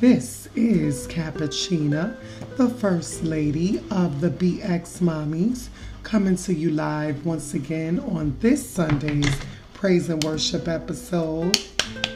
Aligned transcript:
This 0.00 0.50
is 0.54 1.08
Cappuccina, 1.08 2.18
the 2.58 2.68
First 2.68 3.22
Lady 3.24 3.80
of 3.90 4.20
the 4.20 4.28
BX 4.28 5.00
Mommies, 5.00 5.68
coming 6.02 6.36
to 6.36 6.52
you 6.52 6.70
live 6.70 7.24
once 7.24 7.54
again 7.54 8.00
on 8.00 8.36
this 8.40 8.68
Sunday's 8.68 9.34
Praise 9.72 10.10
and 10.10 10.22
Worship 10.22 10.68
episode. 10.68 11.58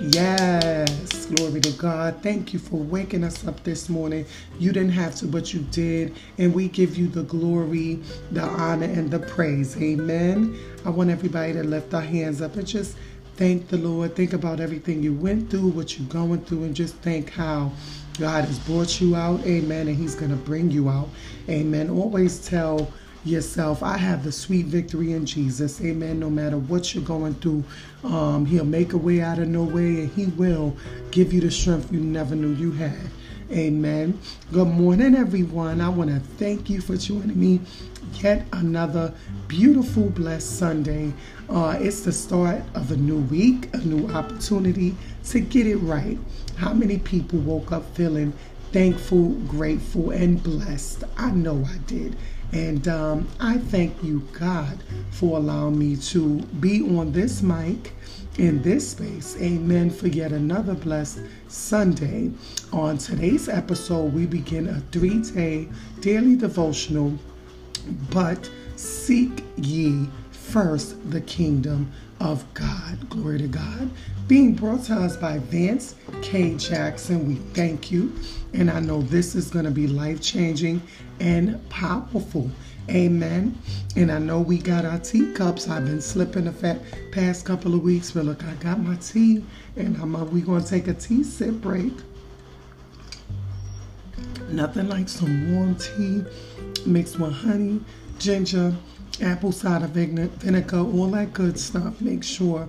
Yes, 0.03 1.25
glory 1.27 1.62
to 1.62 1.71
God. 1.73 2.23
Thank 2.23 2.53
you 2.53 2.59
for 2.59 2.77
waking 2.77 3.25
us 3.25 3.47
up 3.47 3.62
this 3.65 3.89
morning. 3.89 4.27
You 4.59 4.73
didn't 4.73 4.93
have 4.93 5.15
to, 5.17 5.27
but 5.27 5.55
you 5.55 5.61
did. 5.71 6.15
And 6.37 6.55
we 6.55 6.69
give 6.69 6.98
you 6.98 7.09
the 7.09 7.23
glory, 7.23 8.01
the 8.31 8.42
honor, 8.42 8.84
and 8.84 9.11
the 9.11 9.20
praise. 9.20 9.81
Amen. 9.81 10.59
I 10.84 10.91
want 10.91 11.09
everybody 11.09 11.55
to 11.55 11.62
lift 11.62 11.95
our 11.95 12.03
hands 12.03 12.42
up 12.42 12.56
and 12.56 12.67
just 12.67 12.98
thank 13.41 13.69
the 13.69 13.79
Lord. 13.79 14.15
Think 14.15 14.35
about 14.35 14.61
everything 14.61 15.03
you 15.03 15.15
went 15.15 15.51
through, 15.51 15.69
what 15.69 15.98
you're 15.98 16.07
going 16.09 16.43
through, 16.43 16.65
and 16.65 16.77
just 16.77 16.95
think 16.97 17.31
how 17.31 17.73
God 18.19 18.45
has 18.45 18.59
brought 18.59 19.01
you 19.01 19.17
out. 19.17 19.41
Amen. 19.47 19.89
And 19.89 19.97
He's 19.97 20.15
going 20.15 20.31
to 20.31 20.37
bring 20.37 20.71
you 20.71 20.91
out. 20.91 21.09
Amen. 21.48 21.89
Always 21.89 22.47
tell 22.47 22.93
yourself, 23.25 23.83
I 23.83 23.97
have 23.97 24.25
the 24.25 24.31
sweet 24.31 24.67
victory 24.67 25.12
in 25.12 25.25
Jesus. 25.25 25.81
Amen. 25.81 26.21
No 26.21 26.29
matter 26.29 26.59
what 26.59 26.95
you're 26.95 27.03
going 27.03 27.33
through, 27.37 27.65
um, 28.05 28.45
He'll 28.45 28.67
make 28.67 28.93
a 28.93 28.98
way 28.98 29.23
out 29.23 29.39
of 29.39 29.48
no 29.48 29.62
way, 29.62 30.03
and 30.03 30.12
He 30.12 30.27
will 30.27 30.77
give 31.11 31.33
you 31.33 31.41
the 31.41 31.51
strength 31.51 31.91
you 31.91 32.01
never 32.01 32.34
knew 32.34 32.53
you 32.53 32.73
had. 32.73 33.09
Amen. 33.53 34.20
Good 34.53 34.69
morning, 34.69 35.17
everyone. 35.17 35.81
I 35.81 35.89
want 35.89 36.11
to 36.11 36.20
thank 36.20 36.69
you 36.69 36.83
for 36.83 36.98
joining 36.98 37.41
me 37.41 37.61
yet 38.23 38.46
another 38.52 39.12
beautiful, 39.48 40.11
blessed 40.11 40.58
Sunday. 40.58 41.12
Uh, 41.48 41.77
it's 41.80 42.03
the 42.03 42.12
start 42.12 42.62
of 42.75 42.91
a 42.91 42.97
new 42.97 43.19
week, 43.19 43.69
a 43.75 43.78
new 43.78 44.08
opportunity 44.12 44.94
to 45.25 45.41
get 45.41 45.67
it 45.67 45.77
right. 45.78 46.19
How 46.56 46.72
many 46.72 46.98
people 46.98 47.39
woke 47.39 47.72
up 47.72 47.84
feeling 47.97 48.33
thankful, 48.72 49.30
grateful, 49.48 50.11
and 50.11 50.42
blessed? 50.42 51.05
I 51.17 51.30
know 51.30 51.64
I 51.64 51.78
did. 51.86 52.17
And 52.52 52.89
um, 52.89 53.28
I 53.39 53.58
thank 53.58 54.02
you, 54.02 54.27
God, 54.33 54.83
for 55.11 55.39
allowing 55.39 55.78
me 55.78 55.97
to 55.97 56.39
be 56.61 56.83
on 56.98 57.12
this 57.12 57.42
mic 57.42 57.92
in 58.39 58.62
this 58.62 58.91
space. 58.91 59.36
Amen. 59.41 59.91
For 59.91 60.08
yet 60.08 60.33
another 60.33 60.74
blessed 60.74 61.20
Sunday. 61.48 62.30
On 62.72 62.98
today's 62.98 63.48
episode, 63.48 64.12
we 64.14 64.27
begin 64.27 64.69
a 64.69 64.80
three 64.92 65.20
day 65.22 65.69
daily 66.00 66.36
devotional, 66.36 67.19
but 68.10 68.50
seek 68.77 69.44
ye 69.56 70.08
first 70.30 71.10
the 71.10 71.20
kingdom 71.20 71.91
of 72.20 72.44
God. 72.55 73.08
Glory 73.08 73.38
to 73.38 73.48
God. 73.48 73.91
Being 74.27 74.55
brought 74.55 74.84
to 74.84 74.94
us 74.94 75.16
by 75.16 75.38
Vance 75.38 75.94
K. 76.22 76.55
Jackson, 76.56 77.27
we 77.27 77.34
thank 77.55 77.91
you. 77.91 78.12
And 78.52 78.70
I 78.70 78.80
know 78.80 79.02
this 79.02 79.34
is 79.34 79.50
going 79.50 79.64
to 79.64 79.70
be 79.70 79.86
life 79.86 80.20
changing 80.20 80.83
and 81.20 81.68
powerful. 81.70 82.50
Amen. 82.88 83.56
And 83.96 84.11
I 84.11 84.18
know 84.18 84.41
we 84.41 84.58
got 84.58 84.84
our 84.84 84.98
teacups. 84.98 85.68
I've 85.68 85.84
been 85.84 86.00
slipping 86.00 86.44
the 86.44 86.80
past 87.12 87.44
couple 87.44 87.74
of 87.74 87.83
weeks, 87.83 88.11
but 88.11 88.24
look, 88.24 88.42
I 88.44 88.52
got 88.55 88.80
my 88.80 88.96
tea, 88.96 89.44
and 89.77 89.96
I'm 89.98 90.16
uh, 90.16 90.24
we 90.24 90.41
gonna 90.41 90.64
take 90.64 90.88
a 90.88 90.94
tea 90.94 91.22
sip 91.22 91.55
break. 91.55 91.92
Nothing 94.48 94.88
like 94.88 95.08
some 95.08 95.55
warm 95.55 95.77
tea 95.77 96.24
mixed 96.86 97.19
with 97.19 97.33
honey, 97.33 97.81
ginger, 98.19 98.75
apple 99.20 99.53
cider 99.53 99.86
vinegar, 99.86 100.78
all 100.78 101.09
that 101.09 101.33
good 101.33 101.59
stuff. 101.59 102.00
Make 102.00 102.23
sure 102.25 102.69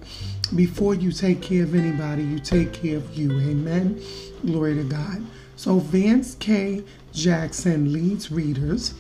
before 0.56 0.96
you 0.96 1.12
take 1.12 1.42
care 1.42 1.64
of 1.64 1.76
anybody, 1.76 2.24
you 2.24 2.40
take 2.40 2.74
care 2.74 2.98
of 2.98 3.18
you. 3.18 3.32
Amen. 3.40 4.02
Glory 4.46 4.76
to 4.76 4.84
God. 4.84 5.24
So 5.56 5.80
Vance 5.80 6.36
K. 6.36 6.84
Jackson 7.14 7.94
leads 7.94 8.32
readers 8.32 8.94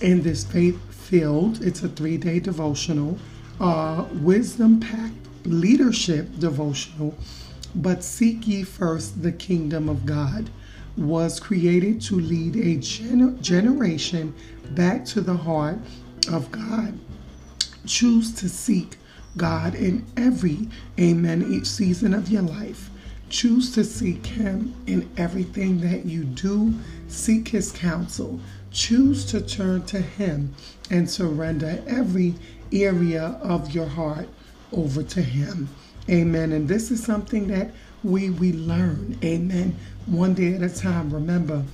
in 0.00 0.22
this 0.22 0.44
faith 0.44 0.80
filled, 0.92 1.62
it's 1.62 1.82
a 1.82 1.88
three 1.88 2.16
day 2.16 2.38
devotional, 2.38 3.18
uh, 3.60 4.04
wisdom 4.12 4.78
packed 4.80 5.14
leadership 5.44 6.38
devotional, 6.38 7.16
but 7.74 8.04
seek 8.04 8.46
ye 8.46 8.62
first 8.62 9.22
the 9.22 9.32
kingdom 9.32 9.88
of 9.88 10.06
God 10.06 10.50
was 10.98 11.38
created 11.40 12.00
to 12.02 12.16
lead 12.16 12.56
a 12.56 12.76
gener- 12.78 13.40
generation 13.40 14.34
back 14.70 15.04
to 15.06 15.20
the 15.20 15.36
heart 15.36 15.78
of 16.30 16.50
God. 16.50 16.98
Choose 17.86 18.32
to 18.34 18.48
seek 18.48 18.96
God 19.36 19.74
in 19.74 20.04
every, 20.16 20.68
amen, 20.98 21.46
each 21.52 21.66
season 21.66 22.12
of 22.12 22.28
your 22.28 22.42
life. 22.42 22.90
Choose 23.30 23.72
to 23.74 23.84
seek 23.84 24.26
Him 24.26 24.74
in 24.86 25.08
everything 25.16 25.80
that 25.80 26.04
you 26.04 26.24
do. 26.24 26.74
Seek 27.08 27.48
His 27.48 27.70
counsel. 27.70 28.40
Choose 28.70 29.24
to 29.26 29.40
turn 29.40 29.84
to 29.86 30.00
Him 30.00 30.54
and 30.90 31.08
surrender 31.08 31.82
every 31.86 32.34
area 32.72 33.38
of 33.42 33.74
your 33.74 33.86
heart 33.86 34.28
over 34.72 35.02
to 35.02 35.22
Him. 35.22 35.68
Amen. 36.10 36.52
And 36.52 36.68
this 36.68 36.90
is 36.90 37.02
something 37.02 37.48
that 37.48 37.70
we 38.02 38.30
we 38.30 38.52
learn. 38.52 39.18
Amen. 39.22 39.76
One 40.08 40.34
day 40.34 40.54
at 40.54 40.62
a 40.62 40.70
time. 40.74 41.12
Remember, 41.12 41.64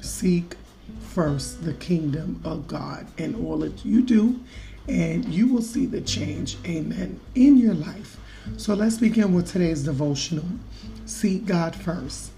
seek 0.00 0.54
first 1.00 1.64
the 1.64 1.74
kingdom 1.74 2.40
of 2.44 2.68
God 2.68 3.06
and 3.18 3.34
all 3.36 3.58
that 3.58 3.84
you 3.84 4.02
do, 4.02 4.40
and 4.88 5.24
you 5.24 5.52
will 5.52 5.62
see 5.62 5.86
the 5.86 6.00
change. 6.00 6.58
Amen. 6.66 7.18
In 7.34 7.56
your 7.56 7.74
life. 7.74 8.18
So 8.56 8.74
let's 8.74 8.98
begin 8.98 9.34
with 9.34 9.50
today's 9.50 9.82
devotional 9.82 10.44
seek 11.08 11.46
God 11.46 11.74
first. 11.74 12.30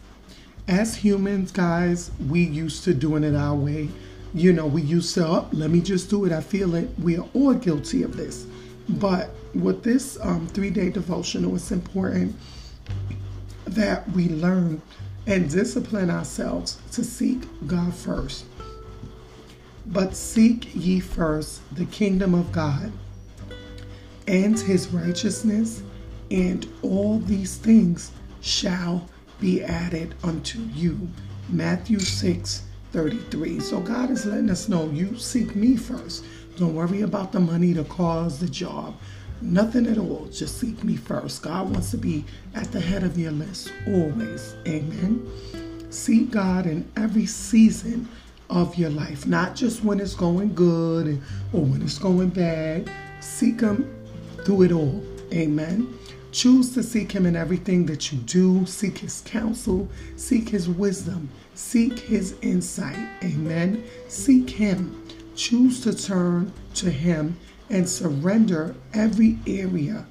As 0.69 0.95
humans, 0.97 1.51
guys, 1.51 2.11
we 2.29 2.45
used 2.45 2.85
to 2.85 2.95
doing 2.95 3.25
it 3.25 3.35
our 3.35 3.55
way. 3.55 3.89
You 4.33 4.53
know, 4.53 4.67
we 4.67 4.83
used 4.83 5.15
to, 5.15 5.27
oh, 5.27 5.49
let 5.53 5.71
me 5.71 5.81
just 5.81 6.09
do 6.09 6.25
it. 6.25 6.33
I 6.33 6.41
feel 6.41 6.77
it. 6.77 6.89
We 7.03 7.19
are 7.19 7.27
all 7.35 7.55
guilty 7.55 8.05
of 8.05 8.17
this. 8.17 8.47
But 8.89 9.31
with 9.55 9.83
this 9.83 10.19
um, 10.23 10.47
three 10.49 10.71
day 10.71 10.91
devotional, 10.91 11.57
it's 11.57 11.73
important 11.73 12.37
that 13.65 14.09
we 14.11 14.29
learn 14.29 14.81
and 15.27 15.51
discipline 15.51 16.11
ourselves 16.11 16.79
to 16.93 17.05
seek 17.05 17.43
God 17.67 17.95
first. 17.95 18.45
But 19.87 20.15
seek 20.15 20.75
ye 20.75 21.01
first 21.01 21.63
the 21.75 21.87
kingdom 21.87 22.35
of 22.35 22.53
God 22.53 22.93
and 24.27 24.59
his 24.59 24.89
righteousness, 24.89 25.83
and 26.31 26.67
all 26.83 27.19
these 27.19 27.57
things 27.57 28.13
shall 28.41 29.09
be 29.41 29.63
added 29.63 30.15
unto 30.23 30.61
you. 30.75 31.09
Matthew 31.49 31.99
6 31.99 32.63
33. 32.93 33.61
So 33.61 33.81
God 33.81 34.11
is 34.11 34.27
letting 34.27 34.51
us 34.51 34.69
know 34.69 34.91
you 34.91 35.17
seek 35.17 35.55
me 35.55 35.77
first. 35.77 36.25
Don't 36.57 36.75
worry 36.75 37.03
about 37.03 37.33
the 37.33 37.41
money, 37.41 37.73
the 37.73 37.85
cars, 37.85 38.39
the 38.39 38.49
job. 38.49 38.97
Nothing 39.43 39.87
at 39.87 39.99
all. 39.99 40.29
Just 40.33 40.59
seek 40.59 40.83
me 40.85 40.97
first. 40.97 41.43
God 41.43 41.71
wants 41.71 41.91
to 41.93 41.97
be 41.97 42.25
at 42.55 42.71
the 42.73 42.81
head 42.81 43.03
of 43.03 43.19
your 43.19 43.33
list 43.33 43.73
always. 43.87 44.55
Amen. 44.69 45.31
Seek 45.91 46.31
God 46.31 46.67
in 46.67 46.91
every 46.97 47.27
season 47.27 48.09
of 48.51 48.77
your 48.77 48.91
life, 48.91 49.27
not 49.27 49.55
just 49.55 49.83
when 49.83 50.01
it's 50.01 50.15
going 50.15 50.55
good 50.55 51.21
or 51.53 51.63
when 51.63 51.83
it's 51.83 51.99
going 51.99 52.29
bad. 52.29 52.91
Seek 53.21 53.61
Him 53.61 53.89
through 54.45 54.63
it 54.63 54.73
all. 54.73 55.03
Amen. 55.33 55.99
Choose 56.33 56.75
to 56.75 56.83
seek 56.83 57.11
Him 57.11 57.27
in 57.27 57.35
everything 57.35 57.87
that 57.87 58.13
you 58.13 58.19
do. 58.19 58.67
Seek 58.67 58.99
His 58.99 59.23
counsel. 59.25 59.89
Seek 60.17 60.49
His 60.49 60.69
wisdom. 60.69 61.29
Seek 61.55 61.99
His 61.99 62.35
insight. 62.43 63.09
Amen. 63.25 63.85
Seek 64.09 64.51
Him. 64.51 65.03
Choose 65.35 65.81
to 65.81 65.95
turn 65.95 66.53
to 66.75 66.91
Him 66.91 67.37
and 67.71 67.89
surrender 67.89 68.75
every 68.93 69.39
area 69.47 70.07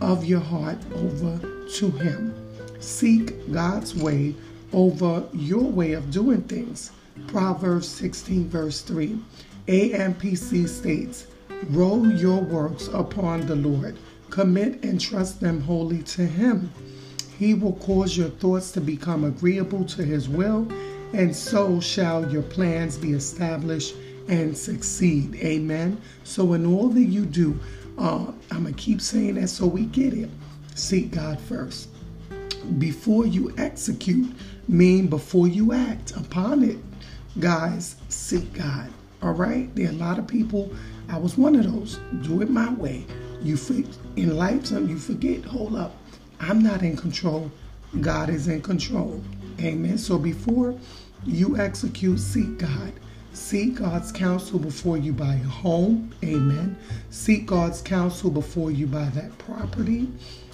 of 0.00 0.24
your 0.24 0.40
heart 0.40 0.78
over 0.94 1.64
to 1.76 1.90
Him. 1.90 2.34
Seek 2.80 3.52
God's 3.52 3.94
way 3.94 4.34
over 4.72 5.24
your 5.32 5.64
way 5.64 5.92
of 5.92 6.10
doing 6.10 6.42
things. 6.42 6.90
Proverbs 7.28 7.88
16, 7.88 8.48
verse 8.48 8.80
3. 8.82 9.18
AMPC 9.68 10.68
states, 10.68 11.26
Roll 11.70 12.12
your 12.12 12.42
works 12.42 12.88
upon 12.88 13.46
the 13.46 13.56
Lord 13.56 13.96
Commit 14.34 14.82
and 14.82 15.00
trust 15.00 15.40
them 15.40 15.60
wholly 15.60 16.02
to 16.02 16.26
Him. 16.26 16.72
He 17.38 17.54
will 17.54 17.74
cause 17.74 18.16
your 18.16 18.30
thoughts 18.30 18.72
to 18.72 18.80
become 18.80 19.22
agreeable 19.22 19.84
to 19.84 20.02
His 20.04 20.28
will, 20.28 20.66
and 21.12 21.34
so 21.34 21.78
shall 21.78 22.28
your 22.28 22.42
plans 22.42 22.98
be 22.98 23.12
established 23.12 23.94
and 24.28 24.56
succeed. 24.56 25.34
Amen. 25.36 26.00
So, 26.24 26.52
in 26.54 26.66
all 26.66 26.88
that 26.88 27.04
you 27.04 27.24
do, 27.24 27.58
uh, 27.98 28.32
I'm 28.50 28.62
going 28.62 28.74
to 28.74 28.80
keep 28.80 29.00
saying 29.00 29.34
that 29.36 29.48
so 29.48 29.66
we 29.66 29.86
get 29.86 30.14
it. 30.14 30.30
Seek 30.74 31.12
God 31.12 31.40
first. 31.40 31.88
Before 32.78 33.26
you 33.26 33.54
execute, 33.58 34.34
mean 34.68 35.06
before 35.08 35.46
you 35.46 35.72
act 35.72 36.16
upon 36.16 36.64
it. 36.64 36.78
Guys, 37.38 37.96
seek 38.08 38.52
God. 38.54 38.90
All 39.22 39.32
right? 39.32 39.74
There 39.74 39.88
are 39.88 39.92
a 39.92 39.96
lot 39.96 40.18
of 40.18 40.26
people, 40.26 40.72
I 41.08 41.18
was 41.18 41.36
one 41.36 41.54
of 41.54 41.70
those. 41.70 41.98
Do 42.22 42.42
it 42.42 42.50
my 42.50 42.72
way. 42.74 43.06
You 43.42 43.56
think 43.56 43.86
in 44.16 44.36
life, 44.36 44.66
something 44.66 44.88
you 44.88 44.98
forget. 44.98 45.44
Hold 45.44 45.76
up, 45.76 45.94
I'm 46.40 46.62
not 46.62 46.82
in 46.82 46.96
control. 46.96 47.50
God 48.00 48.30
is 48.30 48.48
in 48.48 48.62
control. 48.62 49.22
Amen. 49.60 49.98
So 49.98 50.18
before 50.18 50.74
you 51.24 51.56
execute, 51.58 52.18
seek 52.18 52.58
God. 52.58 52.92
Seek 53.34 53.74
God's 53.74 54.12
counsel 54.12 54.60
before 54.60 54.96
you 54.96 55.12
buy 55.12 55.34
a 55.34 55.48
home. 55.48 56.14
Amen. 56.22 56.76
Seek 57.10 57.46
God's 57.46 57.82
counsel 57.82 58.30
before 58.30 58.70
you 58.70 58.86
buy 58.86 59.06
that 59.06 59.36
property. 59.38 60.08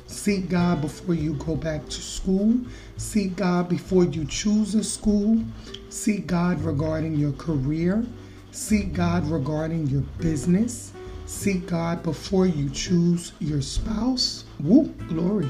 Seek 0.07 0.49
God 0.49 0.81
before 0.81 1.15
you 1.15 1.35
go 1.35 1.57
back 1.57 1.85
to 1.85 2.01
school. 2.01 2.59
Seek 2.97 3.37
God 3.37 3.69
before 3.69 4.05
you 4.05 4.25
choose 4.25 4.75
a 4.75 4.83
school. 4.83 5.45
Seek 5.91 6.27
God 6.27 6.61
regarding 6.63 7.17
your 7.17 7.33
career. 7.33 8.03
Seek 8.51 8.95
God 8.95 9.27
regarding 9.27 9.87
your 9.89 10.03
business. 10.19 10.95
Seek 11.27 11.67
God 11.67 12.03
before 12.03 12.47
you 12.47 12.71
choose 12.71 13.33
your 13.41 13.61
spouse. 13.61 14.45
Woo, 14.59 14.87
glory. 15.07 15.49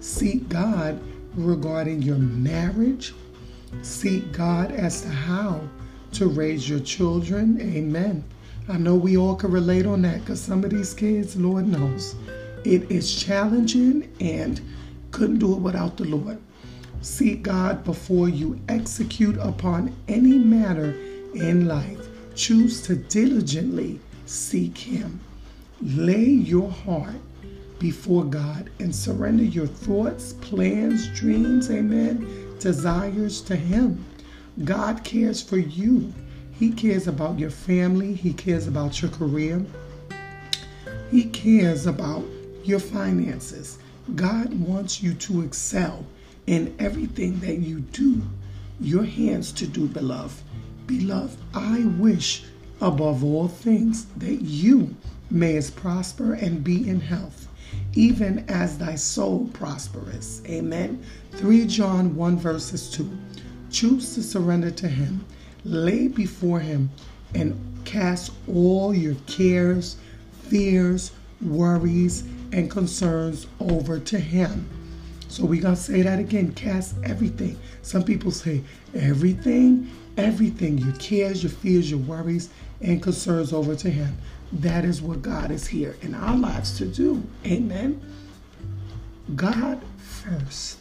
Seek 0.00 0.48
God 0.48 1.00
regarding 1.36 2.02
your 2.02 2.18
marriage. 2.18 3.14
Seek 3.82 4.32
God 4.32 4.72
as 4.72 5.02
to 5.02 5.08
how 5.08 5.60
to 6.14 6.26
raise 6.26 6.68
your 6.68 6.80
children. 6.80 7.60
Amen. 7.60 8.24
I 8.68 8.78
know 8.78 8.94
we 8.94 9.16
all 9.16 9.34
can 9.34 9.50
relate 9.50 9.84
on 9.84 10.02
that 10.02 10.20
because 10.20 10.40
some 10.40 10.64
of 10.64 10.70
these 10.70 10.94
kids, 10.94 11.36
Lord 11.36 11.66
knows, 11.66 12.14
it 12.64 12.90
is 12.90 13.14
challenging 13.14 14.10
and 14.20 14.60
couldn't 15.10 15.38
do 15.38 15.52
it 15.54 15.60
without 15.60 15.96
the 15.96 16.04
Lord. 16.04 16.38
Seek 17.02 17.42
God 17.42 17.84
before 17.84 18.28
you 18.28 18.58
execute 18.68 19.36
upon 19.38 19.94
any 20.08 20.38
matter 20.38 20.92
in 21.34 21.68
life. 21.68 22.08
Choose 22.34 22.80
to 22.82 22.96
diligently 22.96 24.00
seek 24.24 24.78
Him. 24.78 25.20
Lay 25.82 26.24
your 26.24 26.70
heart 26.70 27.20
before 27.78 28.24
God 28.24 28.70
and 28.78 28.94
surrender 28.94 29.44
your 29.44 29.66
thoughts, 29.66 30.32
plans, 30.34 31.08
dreams, 31.08 31.70
amen, 31.70 32.56
desires 32.58 33.42
to 33.42 33.56
Him. 33.56 34.02
God 34.62 35.02
cares 35.02 35.42
for 35.42 35.58
you. 35.58 36.12
He 36.52 36.70
cares 36.70 37.08
about 37.08 37.38
your 37.38 37.50
family. 37.50 38.14
He 38.14 38.32
cares 38.32 38.68
about 38.68 39.02
your 39.02 39.10
career. 39.10 39.64
He 41.10 41.24
cares 41.24 41.86
about 41.86 42.24
your 42.62 42.78
finances. 42.78 43.78
God 44.14 44.54
wants 44.60 45.02
you 45.02 45.14
to 45.14 45.42
excel 45.42 46.06
in 46.46 46.74
everything 46.78 47.40
that 47.40 47.56
you 47.56 47.80
do, 47.80 48.22
your 48.80 49.04
hands 49.04 49.50
to 49.52 49.66
do, 49.66 49.86
beloved. 49.88 50.42
Beloved, 50.86 51.38
I 51.54 51.84
wish 51.98 52.44
above 52.80 53.24
all 53.24 53.48
things 53.48 54.06
that 54.16 54.42
you 54.42 54.94
mayest 55.30 55.74
prosper 55.74 56.34
and 56.34 56.62
be 56.62 56.88
in 56.88 57.00
health, 57.00 57.48
even 57.94 58.44
as 58.48 58.78
thy 58.78 58.94
soul 58.94 59.48
prospereth. 59.52 60.46
Amen. 60.48 61.02
3 61.32 61.66
John 61.66 62.14
1 62.14 62.36
verses 62.38 62.90
2. 62.90 63.10
Choose 63.74 64.14
to 64.14 64.22
surrender 64.22 64.70
to 64.70 64.86
him, 64.86 65.24
lay 65.64 66.06
before 66.06 66.60
him, 66.60 66.90
and 67.34 67.58
cast 67.84 68.30
all 68.46 68.94
your 68.94 69.16
cares, 69.26 69.96
fears, 70.44 71.10
worries, 71.42 72.22
and 72.52 72.70
concerns 72.70 73.48
over 73.58 73.98
to 73.98 74.20
him. 74.20 74.68
So 75.26 75.44
going 75.44 75.60
to 75.62 75.74
say 75.74 76.02
that 76.02 76.20
again. 76.20 76.52
Cast 76.52 76.94
everything. 77.02 77.58
Some 77.82 78.04
people 78.04 78.30
say 78.30 78.62
everything, 78.94 79.90
everything, 80.16 80.78
your 80.78 80.94
cares, 80.94 81.42
your 81.42 81.50
fears, 81.50 81.90
your 81.90 81.98
worries, 81.98 82.50
and 82.80 83.02
concerns 83.02 83.52
over 83.52 83.74
to 83.74 83.90
him. 83.90 84.16
That 84.52 84.84
is 84.84 85.02
what 85.02 85.20
God 85.20 85.50
is 85.50 85.66
here 85.66 85.96
in 86.00 86.14
our 86.14 86.36
lives 86.36 86.78
to 86.78 86.86
do. 86.86 87.20
Amen. 87.44 88.00
God 89.34 89.82
first. 89.98 90.78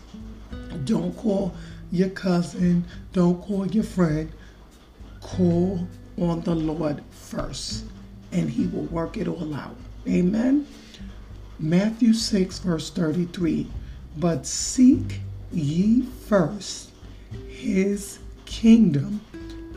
Don't 0.85 1.17
call 1.17 1.55
your 1.93 2.09
cousin, 2.09 2.83
don't 3.13 3.39
call 3.39 3.67
your 3.67 3.83
friend. 3.83 4.31
Call 5.21 5.87
on 6.19 6.41
the 6.41 6.55
Lord 6.55 7.03
first, 7.11 7.85
and 8.31 8.49
He 8.49 8.65
will 8.65 8.85
work 8.85 9.15
it 9.15 9.27
all 9.27 9.53
out. 9.53 9.75
Amen. 10.07 10.67
Matthew 11.59 12.13
6, 12.13 12.59
verse 12.59 12.89
33 12.89 13.67
But 14.17 14.47
seek 14.47 15.19
ye 15.51 16.01
first 16.01 16.89
His 17.47 18.17
kingdom 18.45 19.21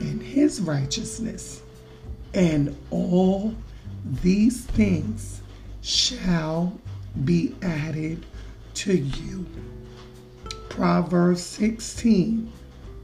and 0.00 0.22
His 0.22 0.62
righteousness, 0.62 1.60
and 2.32 2.74
all 2.90 3.54
these 4.22 4.64
things 4.64 5.42
shall 5.82 6.80
be 7.24 7.54
added 7.60 8.24
to 8.72 8.96
you. 8.96 9.46
Proverbs 10.76 11.42
16, 11.42 12.52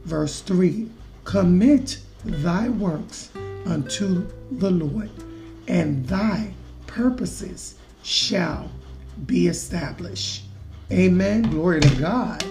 verse 0.04 0.42
3 0.42 0.90
Commit 1.24 2.00
thy 2.22 2.68
works 2.68 3.30
unto 3.64 4.26
the 4.50 4.70
Lord, 4.70 5.08
and 5.68 6.06
thy 6.06 6.52
purposes 6.86 7.76
shall 8.02 8.70
be 9.24 9.46
established. 9.46 10.44
Amen. 10.92 11.44
Glory 11.44 11.80
to 11.80 11.94
God. 11.96 12.44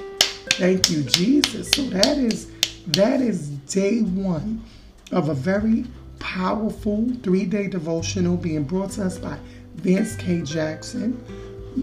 Thank 0.54 0.90
you, 0.90 1.04
Jesus. 1.04 1.70
So 1.70 1.84
that 1.84 2.18
is 2.18 2.50
that 2.88 3.22
is 3.22 3.50
day 3.50 4.00
one 4.00 4.64
of 5.12 5.30
a 5.30 5.36
very 5.36 5.86
powerful 6.18 7.08
three-day 7.22 7.68
devotional 7.68 8.38
being 8.38 8.64
brought 8.64 8.94
to 8.94 9.06
us 9.06 9.20
by 9.20 9.38
Vince 9.76 10.16
K. 10.16 10.42
Jackson. 10.42 11.24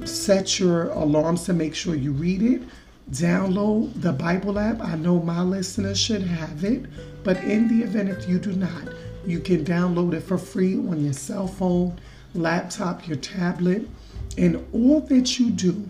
Set 0.05 0.59
your 0.59 0.89
alarms 0.89 1.45
to 1.45 1.53
make 1.53 1.77
sure 1.77 1.95
you 1.95 2.11
read 2.11 2.43
it. 2.43 2.63
Download 3.11 3.91
the 4.03 4.13
Bible 4.13 4.59
app. 4.59 4.83
I 4.83 4.95
know 4.97 5.21
my 5.21 5.41
listeners 5.41 5.99
should 5.99 6.23
have 6.23 6.63
it, 6.65 6.85
but 7.25 7.39
in 7.39 7.67
the 7.69 7.85
event 7.85 8.11
if 8.11 8.29
you 8.29 8.39
do 8.39 8.53
not, 8.53 8.95
you 9.27 9.41
can 9.41 9.65
download 9.65 10.13
it 10.15 10.21
for 10.21 10.37
free 10.37 10.77
on 10.77 11.03
your 11.03 11.15
cell 11.15 11.47
phone, 11.47 11.99
laptop, 12.35 13.09
your 13.09 13.17
tablet, 13.17 13.89
and 14.37 14.65
all 14.73 15.01
that 15.03 15.39
you 15.39 15.51
do, 15.51 15.89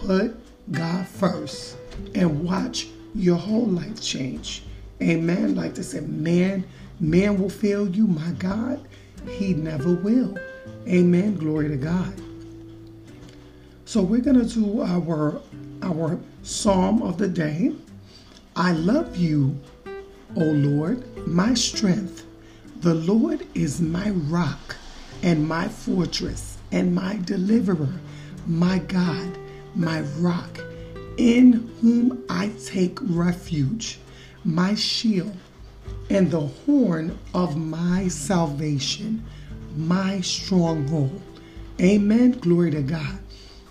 put 0.00 0.34
God 0.72 1.06
first 1.06 1.76
and 2.14 2.42
watch 2.42 2.88
your 3.14 3.36
whole 3.36 3.66
life 3.66 4.00
change. 4.00 4.62
Amen. 5.02 5.54
Like 5.54 5.74
to 5.74 5.82
say, 5.82 6.00
man, 6.00 6.64
man 7.00 7.38
will 7.38 7.50
fail 7.50 7.88
you. 7.88 8.06
My 8.06 8.30
God, 8.32 8.86
he 9.28 9.54
never 9.54 9.94
will. 9.94 10.36
Amen. 10.88 11.36
Glory 11.36 11.68
to 11.68 11.76
God. 11.76 12.14
So 13.84 14.02
we're 14.02 14.20
gonna 14.20 14.44
do 14.44 14.82
our 14.82 15.40
our 15.82 16.18
psalm 16.42 17.02
of 17.02 17.18
the 17.18 17.28
day. 17.28 17.72
I 18.56 18.72
love 18.72 19.16
you, 19.16 19.58
O 20.36 20.44
Lord, 20.44 21.04
my 21.26 21.54
strength. 21.54 22.26
The 22.80 22.94
Lord 22.94 23.46
is 23.54 23.80
my 23.80 24.10
rock 24.10 24.76
and 25.22 25.46
my 25.46 25.68
fortress 25.68 26.58
and 26.72 26.94
my 26.94 27.18
deliverer, 27.24 27.92
my 28.46 28.78
God, 28.78 29.38
my 29.74 30.00
rock, 30.18 30.60
in 31.16 31.70
whom 31.80 32.24
I 32.30 32.50
take 32.64 32.98
refuge, 33.02 33.98
my 34.44 34.74
shield 34.74 35.36
and 36.08 36.30
the 36.30 36.40
horn 36.40 37.18
of 37.34 37.56
my 37.56 38.08
salvation, 38.08 39.24
my 39.76 40.20
stronghold. 40.20 41.20
Amen. 41.80 42.32
Glory 42.32 42.70
to 42.72 42.82
God. 42.82 43.18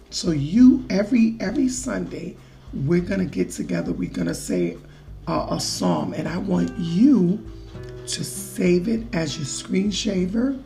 So 0.10 0.32
you 0.32 0.86
every 0.90 1.38
every 1.40 1.68
Sunday 1.70 2.38
we're 2.74 3.02
gonna 3.02 3.26
get 3.26 3.52
together. 3.52 3.92
We're 3.92 4.10
gonna 4.10 4.34
say 4.34 4.78
uh, 5.28 5.48
a 5.52 5.60
psalm, 5.60 6.14
and 6.14 6.28
I 6.28 6.38
want 6.38 6.78
you 6.78 7.46
to 8.08 8.24
save 8.24 8.88
it 8.88 9.04
as 9.14 9.38
your 9.38 9.46
screen 9.46 9.92
saver. 9.92 10.58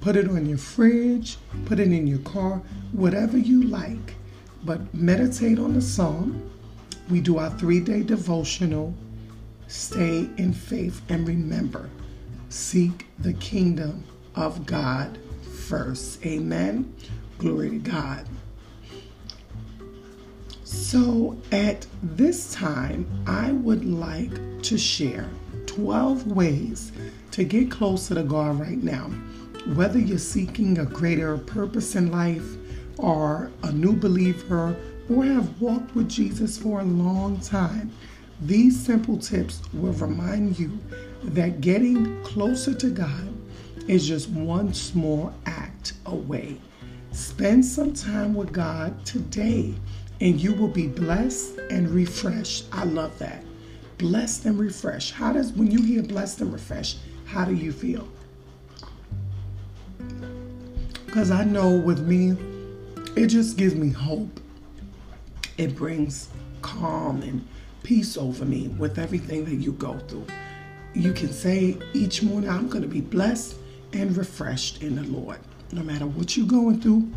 Put 0.00 0.16
it 0.16 0.28
on 0.28 0.46
your 0.46 0.58
fridge. 0.58 1.36
Put 1.64 1.78
it 1.78 1.92
in 1.92 2.06
your 2.06 2.18
car. 2.20 2.62
Whatever 2.92 3.38
you 3.38 3.64
like. 3.64 4.14
But 4.64 4.92
meditate 4.94 5.58
on 5.58 5.74
the 5.74 5.82
psalm. 5.82 6.50
We 7.10 7.20
do 7.20 7.38
our 7.38 7.50
three-day 7.50 8.04
devotional. 8.04 8.94
Stay 9.66 10.28
in 10.36 10.52
faith 10.52 11.00
and 11.08 11.26
remember, 11.26 11.88
seek 12.48 13.06
the 13.18 13.32
kingdom 13.34 14.04
of 14.34 14.66
God 14.66 15.18
first. 15.66 16.24
Amen. 16.26 16.94
Glory 17.38 17.70
to 17.70 17.78
God. 17.78 18.26
So, 20.92 21.38
at 21.52 21.86
this 22.02 22.52
time, 22.52 23.06
I 23.26 23.52
would 23.52 23.82
like 23.82 24.62
to 24.64 24.76
share 24.76 25.26
12 25.64 26.26
ways 26.26 26.92
to 27.30 27.44
get 27.44 27.70
closer 27.70 28.14
to 28.14 28.22
God 28.22 28.60
right 28.60 28.76
now. 28.76 29.04
Whether 29.74 29.98
you're 29.98 30.18
seeking 30.18 30.78
a 30.78 30.84
greater 30.84 31.38
purpose 31.38 31.96
in 31.96 32.12
life, 32.12 32.44
or 32.98 33.50
a 33.62 33.72
new 33.72 33.94
believer, 33.94 34.76
or 35.08 35.24
have 35.24 35.62
walked 35.62 35.94
with 35.94 36.10
Jesus 36.10 36.58
for 36.58 36.80
a 36.80 36.84
long 36.84 37.40
time, 37.40 37.90
these 38.42 38.78
simple 38.78 39.16
tips 39.16 39.62
will 39.72 39.94
remind 39.94 40.58
you 40.58 40.78
that 41.24 41.62
getting 41.62 42.22
closer 42.22 42.74
to 42.74 42.90
God 42.90 43.34
is 43.88 44.06
just 44.06 44.28
one 44.28 44.74
small 44.74 45.32
act 45.46 45.94
away. 46.04 46.58
Spend 47.12 47.64
some 47.64 47.94
time 47.94 48.34
with 48.34 48.52
God 48.52 49.06
today 49.06 49.74
and 50.22 50.40
you 50.40 50.54
will 50.54 50.68
be 50.68 50.86
blessed 50.86 51.58
and 51.68 51.90
refreshed. 51.90 52.66
I 52.70 52.84
love 52.84 53.18
that. 53.18 53.42
Blessed 53.98 54.46
and 54.46 54.56
refreshed. 54.56 55.14
How 55.14 55.32
does, 55.32 55.52
when 55.52 55.68
you 55.68 55.82
hear 55.82 56.00
blessed 56.00 56.40
and 56.40 56.52
refreshed, 56.52 56.98
how 57.24 57.44
do 57.44 57.52
you 57.52 57.72
feel? 57.72 58.06
Because 61.06 61.32
I 61.32 61.42
know 61.42 61.76
with 61.76 62.06
me, 62.06 62.36
it 63.16 63.26
just 63.26 63.58
gives 63.58 63.74
me 63.74 63.90
hope. 63.90 64.38
It 65.58 65.74
brings 65.74 66.28
calm 66.62 67.22
and 67.22 67.44
peace 67.82 68.16
over 68.16 68.44
me 68.44 68.68
with 68.68 69.00
everything 69.00 69.44
that 69.46 69.56
you 69.56 69.72
go 69.72 69.98
through. 70.06 70.26
You 70.94 71.12
can 71.12 71.32
say 71.32 71.78
each 71.94 72.22
morning, 72.22 72.48
I'm 72.48 72.68
going 72.68 72.82
to 72.82 72.88
be 72.88 73.00
blessed 73.00 73.56
and 73.92 74.16
refreshed 74.16 74.84
in 74.84 74.94
the 74.94 75.02
Lord. 75.02 75.40
No 75.72 75.82
matter 75.82 76.06
what 76.06 76.36
you're 76.36 76.46
going 76.46 76.80
through, 76.80 77.10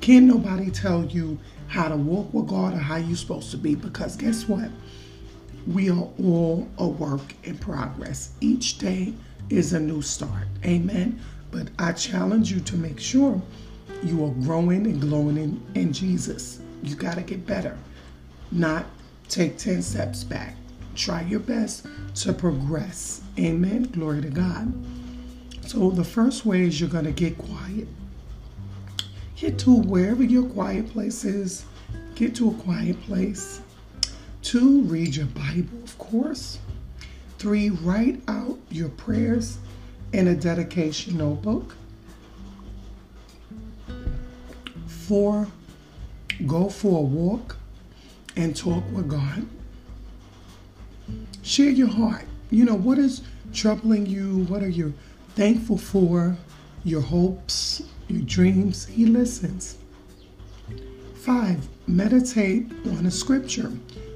can 0.00 0.26
nobody 0.26 0.70
tell 0.70 1.04
you 1.04 1.38
how 1.68 1.88
to 1.88 1.96
walk 1.96 2.32
with 2.32 2.48
God 2.48 2.74
or 2.74 2.78
how 2.78 2.96
you're 2.96 3.16
supposed 3.16 3.50
to 3.52 3.56
be 3.56 3.74
because 3.74 4.16
guess 4.16 4.48
what? 4.48 4.70
We 5.66 5.90
are 5.90 6.08
all 6.18 6.68
a 6.78 6.88
work 6.88 7.34
in 7.44 7.58
progress. 7.58 8.32
Each 8.40 8.78
day 8.78 9.14
is 9.50 9.72
a 9.72 9.80
new 9.80 10.02
start. 10.02 10.46
Amen. 10.64 11.20
But 11.50 11.68
I 11.78 11.92
challenge 11.92 12.50
you 12.50 12.60
to 12.60 12.76
make 12.76 12.98
sure 12.98 13.40
you 14.02 14.24
are 14.24 14.30
growing 14.44 14.86
and 14.86 15.00
glowing 15.00 15.36
in, 15.36 15.62
in 15.74 15.92
Jesus. 15.92 16.60
You 16.82 16.94
got 16.94 17.16
to 17.16 17.22
get 17.22 17.46
better, 17.46 17.76
not 18.50 18.86
take 19.28 19.58
10 19.58 19.82
steps 19.82 20.24
back. 20.24 20.56
Try 20.96 21.22
your 21.22 21.40
best 21.40 21.86
to 22.16 22.32
progress. 22.32 23.20
Amen. 23.38 23.84
Glory 23.84 24.22
to 24.22 24.30
God. 24.30 24.72
So, 25.66 25.90
the 25.90 26.04
first 26.04 26.44
way 26.44 26.62
is 26.62 26.80
you're 26.80 26.90
going 26.90 27.04
to 27.04 27.12
get 27.12 27.38
quiet. 27.38 27.86
Get 29.40 29.58
to 29.60 29.74
wherever 29.74 30.22
your 30.22 30.46
quiet 30.50 30.90
place 30.90 31.24
is, 31.24 31.64
get 32.14 32.34
to 32.34 32.50
a 32.50 32.54
quiet 32.62 33.00
place. 33.04 33.62
Two, 34.42 34.82
read 34.82 35.16
your 35.16 35.28
Bible, 35.28 35.82
of 35.82 35.96
course. 35.96 36.58
Three, 37.38 37.70
write 37.70 38.20
out 38.28 38.58
your 38.68 38.90
prayers 38.90 39.56
in 40.12 40.28
a 40.28 40.34
dedication 40.34 41.16
notebook. 41.16 41.74
Four, 44.86 45.46
go 46.46 46.68
for 46.68 46.98
a 46.98 47.02
walk 47.02 47.56
and 48.36 48.54
talk 48.54 48.84
with 48.92 49.08
God. 49.08 49.46
Share 51.40 51.70
your 51.70 51.88
heart. 51.88 52.26
You 52.50 52.66
know, 52.66 52.74
what 52.74 52.98
is 52.98 53.22
troubling 53.54 54.04
you? 54.04 54.44
What 54.44 54.62
are 54.62 54.68
you 54.68 54.92
thankful 55.34 55.78
for? 55.78 56.36
Your 56.84 57.00
hopes, 57.00 57.82
your 58.10 58.22
dreams. 58.22 58.86
He 58.86 59.06
listens. 59.06 59.78
Five, 61.14 61.68
meditate 61.86 62.70
on 62.86 63.06
a 63.06 63.10
scripture. 63.10 63.72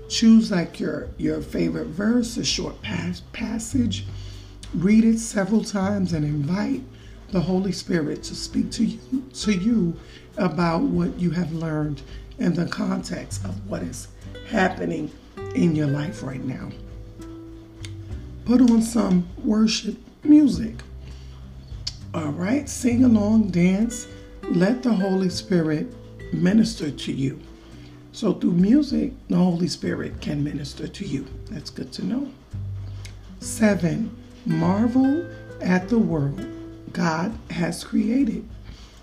Choose 0.09 0.51
like 0.51 0.81
your, 0.81 1.09
your 1.17 1.41
favorite 1.41 1.89
verse, 1.89 2.37
a 2.37 2.45
short 2.45 2.81
pas- 2.83 3.23
passage. 3.33 4.07
Read 4.75 5.05
it 5.05 5.19
several 5.19 5.65
times 5.65 6.13
and 6.13 6.25
invite 6.25 6.83
the 7.31 7.41
Holy 7.41 7.73
Spirit 7.73 8.23
to 8.25 8.35
speak 8.35 8.71
to 8.73 8.85
you 8.85 9.25
to 9.33 9.53
you 9.53 9.97
about 10.37 10.83
what 10.83 11.19
you 11.19 11.31
have 11.31 11.53
learned 11.53 12.03
in 12.39 12.55
the 12.55 12.67
context 12.67 13.45
of 13.45 13.69
what 13.69 13.83
is 13.83 14.09
happening 14.49 15.11
in 15.55 15.75
your 15.75 15.87
life 15.87 16.23
right 16.23 16.45
now. 16.45 16.71
Put 18.45 18.61
on 18.61 18.83
some 18.83 19.29
worship 19.43 19.97
music. 20.23 20.75
All 22.15 22.31
right, 22.31 22.69
sing 22.69 23.05
along, 23.05 23.49
dance. 23.49 24.07
Let 24.43 24.85
the 24.85 24.93
Holy 24.93 25.29
Spirit 25.29 25.93
minister 26.33 26.93
to 26.93 27.13
you. 27.13 27.41
So, 28.13 28.35
through 28.35 28.53
music, 28.53 29.15
the 29.27 29.37
Holy 29.37 29.67
Spirit 29.67 30.21
can 30.21 30.45
minister 30.45 30.87
to 30.87 31.05
you. 31.05 31.27
That's 31.51 31.71
good 31.71 31.93
to 31.95 32.07
know. 32.07 32.31
Seven, 33.41 34.17
marvel 34.47 35.29
at 35.61 35.89
the 35.89 35.99
world 35.99 36.41
God 36.93 37.37
has 37.51 37.83
created. 37.83 38.49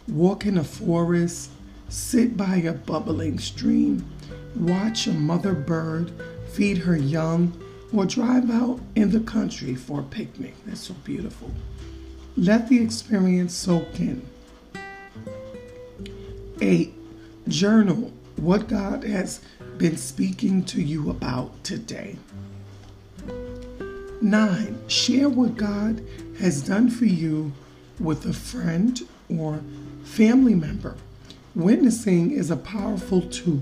Walk 0.08 0.46
in 0.46 0.58
a 0.58 0.64
forest, 0.64 1.52
sit 1.90 2.38
by 2.38 2.56
a 2.56 2.72
bubbling 2.72 3.40
stream, 3.40 4.10
watch 4.56 5.08
a 5.08 5.14
mother 5.14 5.54
bird 5.54 6.14
feed 6.54 6.78
her 6.78 6.96
young, 6.96 7.62
or 7.94 8.06
drive 8.06 8.50
out 8.50 8.80
in 8.96 9.12
the 9.12 9.20
country 9.20 9.76
for 9.76 10.00
a 10.00 10.04
picnic. 10.04 10.54
That's 10.66 10.88
so 10.88 10.94
beautiful. 11.04 11.52
Let 12.38 12.70
the 12.70 12.82
experience 12.82 13.54
soak 13.54 14.00
in. 14.00 14.26
Eight, 16.62 16.94
journal 17.48 18.14
what 18.38 18.70
God 18.70 19.04
has 19.04 19.42
been 19.78 19.98
speaking 19.98 20.64
to 20.66 20.82
you 20.82 21.10
about 21.10 21.62
today. 21.66 22.16
Nine, 24.22 24.82
share 24.88 25.28
what 25.28 25.58
God 25.58 26.02
has 26.40 26.62
done 26.62 26.90
for 26.90 27.06
you 27.06 27.52
with 28.00 28.26
a 28.26 28.34
friend 28.34 29.02
or 29.30 29.62
family 30.04 30.56
member. 30.56 30.96
Witnessing 31.54 32.32
is 32.32 32.50
a 32.50 32.56
powerful 32.56 33.22
tool 33.24 33.62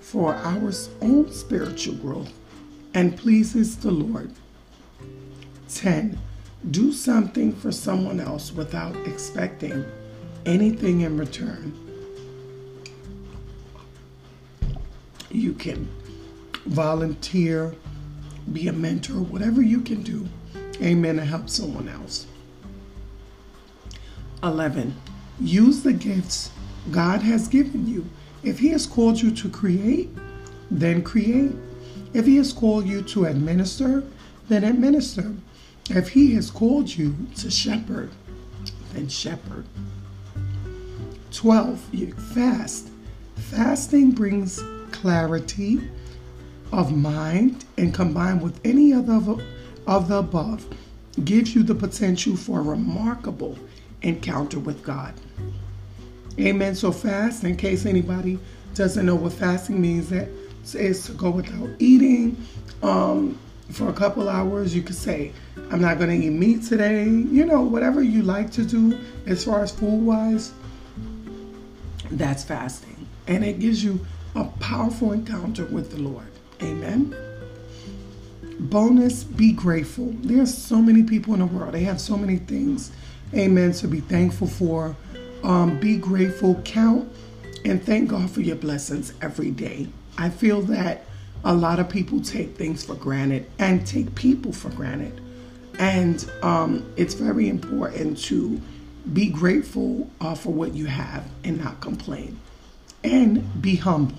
for 0.00 0.34
our 0.34 0.72
own 1.00 1.30
spiritual 1.30 1.94
growth 1.94 2.32
and 2.94 3.16
pleases 3.16 3.76
the 3.76 3.92
Lord. 3.92 4.32
10. 5.68 6.18
Do 6.70 6.92
something 6.92 7.52
for 7.52 7.70
someone 7.70 8.20
else 8.20 8.52
without 8.52 8.96
expecting 9.06 9.84
anything 10.44 11.02
in 11.02 11.16
return. 11.16 11.72
You 15.30 15.52
can 15.54 15.88
volunteer, 16.66 17.74
be 18.52 18.68
a 18.68 18.72
mentor, 18.72 19.14
whatever 19.14 19.62
you 19.62 19.80
can 19.80 20.02
do, 20.02 20.26
amen, 20.82 21.16
to 21.16 21.24
help 21.24 21.48
someone 21.48 21.88
else. 21.88 22.26
11. 24.42 24.94
Use 25.40 25.82
the 25.82 25.92
gifts 25.92 26.50
God 26.90 27.22
has 27.22 27.48
given 27.48 27.86
you. 27.86 28.04
If 28.42 28.58
He 28.58 28.68
has 28.68 28.86
called 28.86 29.20
you 29.20 29.30
to 29.32 29.48
create, 29.48 30.10
then 30.70 31.02
create. 31.02 31.52
If 32.14 32.26
He 32.26 32.36
has 32.36 32.52
called 32.52 32.86
you 32.86 33.02
to 33.02 33.26
administer, 33.26 34.02
then 34.48 34.64
administer. 34.64 35.34
If 35.90 36.08
He 36.08 36.34
has 36.34 36.50
called 36.50 36.94
you 36.94 37.16
to 37.36 37.50
shepherd, 37.50 38.10
then 38.92 39.08
shepherd. 39.08 39.64
12. 41.32 41.94
You 41.94 42.12
fast. 42.12 42.88
Fasting 43.36 44.10
brings 44.10 44.62
clarity 44.90 45.80
of 46.72 46.94
mind 46.94 47.64
and 47.76 47.94
combined 47.94 48.42
with 48.42 48.60
any 48.64 48.92
other 48.92 49.36
of 49.86 50.08
the 50.08 50.18
above 50.18 50.66
gives 51.24 51.54
you 51.54 51.62
the 51.62 51.74
potential 51.74 52.36
for 52.36 52.60
a 52.60 52.62
remarkable 52.62 53.58
encounter 54.02 54.58
with 54.58 54.82
God. 54.82 55.14
Amen. 56.38 56.74
So 56.74 56.92
fast, 56.92 57.44
in 57.44 57.56
case 57.56 57.86
anybody 57.86 58.38
doesn't 58.74 59.04
know 59.04 59.16
what 59.16 59.32
fasting 59.32 59.80
means, 59.80 60.10
that 60.10 60.28
is 60.74 61.06
to 61.06 61.12
go 61.12 61.30
without 61.30 61.70
eating 61.78 62.36
um, 62.82 63.38
for 63.70 63.88
a 63.88 63.92
couple 63.92 64.28
hours. 64.28 64.74
You 64.74 64.82
could 64.82 64.96
say, 64.96 65.32
I'm 65.70 65.80
not 65.80 65.98
going 65.98 66.10
to 66.20 66.26
eat 66.26 66.30
meat 66.30 66.62
today. 66.62 67.04
You 67.04 67.44
know, 67.44 67.62
whatever 67.62 68.02
you 68.02 68.22
like 68.22 68.50
to 68.52 68.64
do 68.64 68.98
as 69.26 69.44
far 69.44 69.62
as 69.62 69.70
food 69.70 70.04
wise, 70.04 70.52
that's 72.10 72.44
fasting. 72.44 73.06
And 73.26 73.44
it 73.44 73.58
gives 73.58 73.84
you 73.84 74.04
a 74.34 74.44
powerful 74.60 75.12
encounter 75.12 75.66
with 75.66 75.90
the 75.90 75.98
Lord. 75.98 76.30
Amen. 76.62 77.14
Bonus, 78.60 79.22
be 79.22 79.52
grateful. 79.52 80.12
There's 80.20 80.56
so 80.56 80.82
many 80.82 81.02
people 81.02 81.34
in 81.34 81.40
the 81.40 81.46
world. 81.46 81.72
They 81.72 81.84
have 81.84 82.00
so 82.00 82.16
many 82.16 82.38
things, 82.38 82.90
amen, 83.32 83.72
to 83.72 83.88
be 83.88 84.00
thankful 84.00 84.48
for. 84.48 84.96
Um, 85.44 85.78
be 85.78 85.96
grateful, 85.96 86.56
count, 86.64 87.08
and 87.64 87.80
thank 87.84 88.10
God 88.10 88.30
for 88.30 88.40
your 88.40 88.56
blessings 88.56 89.12
every 89.22 89.52
day. 89.52 89.86
I 90.16 90.30
feel 90.30 90.62
that 90.62 91.04
a 91.44 91.54
lot 91.54 91.78
of 91.78 91.88
people 91.88 92.20
take 92.20 92.56
things 92.56 92.84
for 92.84 92.94
granted 92.94 93.50
and 93.58 93.86
take 93.86 94.14
people 94.14 94.52
for 94.52 94.70
granted. 94.70 95.20
And 95.78 96.28
um, 96.42 96.92
it's 96.96 97.14
very 97.14 97.48
important 97.48 98.18
to 98.24 98.60
be 99.12 99.28
grateful 99.28 100.10
uh, 100.20 100.34
for 100.34 100.52
what 100.52 100.74
you 100.74 100.86
have 100.86 101.24
and 101.44 101.62
not 101.62 101.80
complain 101.80 102.38
and 103.04 103.62
be 103.62 103.76
humble. 103.76 104.16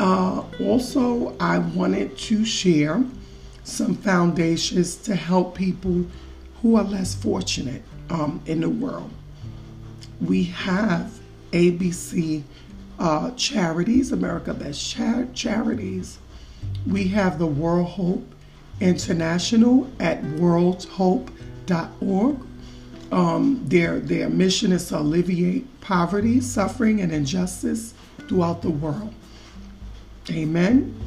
Uh, 0.00 0.42
also, 0.60 1.36
I 1.38 1.58
wanted 1.58 2.16
to 2.18 2.44
share 2.44 3.04
some 3.62 3.94
foundations 3.94 4.96
to 4.96 5.14
help 5.14 5.54
people 5.54 6.06
who 6.60 6.76
are 6.76 6.84
less 6.84 7.14
fortunate 7.14 7.82
um, 8.10 8.42
in 8.46 8.60
the 8.60 8.68
world. 8.68 9.10
We 10.20 10.44
have 10.44 11.12
ABC 11.52 12.42
uh, 13.04 13.30
charities, 13.32 14.12
America 14.12 14.54
Best 14.54 14.90
Char- 14.90 15.26
Charities. 15.34 16.18
We 16.86 17.08
have 17.08 17.38
the 17.38 17.46
World 17.46 17.88
Hope 17.88 18.24
International 18.80 19.90
at 20.00 20.22
worldhope.org. 20.22 22.38
Um, 23.12 23.62
their, 23.66 24.00
their 24.00 24.30
mission 24.30 24.72
is 24.72 24.88
to 24.88 25.00
alleviate 25.00 25.82
poverty, 25.82 26.40
suffering, 26.40 27.02
and 27.02 27.12
injustice 27.12 27.92
throughout 28.26 28.62
the 28.62 28.70
world. 28.70 29.12
Amen. 30.30 30.98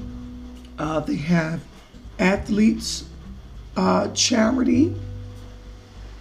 Uh, 0.77 1.00
they 1.00 1.16
have 1.16 1.62
athletes 2.20 3.06
uh, 3.75 4.10
charity. 4.10 4.96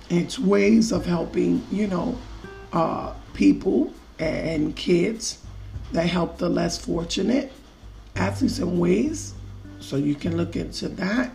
It's 0.08 0.38
ways 0.38 0.90
of 0.90 1.04
helping, 1.04 1.66
you 1.70 1.86
know, 1.86 2.16
uh, 2.72 3.12
people 3.34 3.92
and 4.18 4.74
kids 4.74 5.42
that 5.92 6.06
help 6.06 6.38
the 6.38 6.48
less 6.48 6.78
fortunate. 6.78 7.52
Athletes 8.14 8.58
and 8.58 8.80
ways. 8.80 9.34
So 9.80 9.96
you 9.96 10.14
can 10.14 10.36
look 10.36 10.56
into 10.56 10.88
that. 10.90 11.32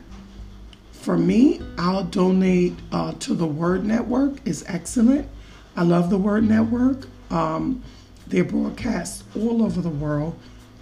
For 0.91 1.17
me, 1.17 1.61
I'll 1.77 2.03
donate 2.03 2.73
uh, 2.91 3.13
to 3.19 3.33
the 3.33 3.45
Word 3.45 3.85
Network. 3.85 4.45
is 4.45 4.63
excellent. 4.67 5.27
I 5.75 5.83
love 5.83 6.09
the 6.09 6.17
Word 6.17 6.43
Network. 6.43 7.07
Um, 7.29 7.83
they 8.27 8.41
broadcast 8.41 9.23
all 9.35 9.63
over 9.63 9.81
the 9.81 9.89
world. 9.89 10.37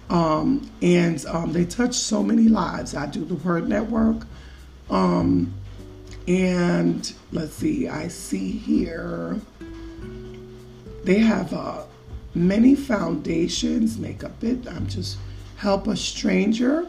Um, 0.08 0.68
and 0.82 1.24
um, 1.26 1.52
they 1.52 1.64
touch 1.64 1.94
so 1.94 2.22
many 2.22 2.48
lives. 2.48 2.94
I 2.94 3.06
do 3.06 3.24
the 3.24 3.36
Word 3.36 3.68
Network. 3.68 4.26
Um, 4.90 5.54
and 6.26 7.12
let's 7.32 7.54
see, 7.54 7.88
I 7.88 8.08
see 8.08 8.50
here 8.50 9.40
they 11.04 11.18
have 11.18 11.52
uh, 11.52 11.82
many 12.34 12.74
foundations 12.74 13.98
make 13.98 14.24
up 14.24 14.42
it. 14.42 14.66
I'm 14.68 14.86
just 14.86 15.18
help 15.56 15.86
a 15.88 15.96
stranger 15.96 16.86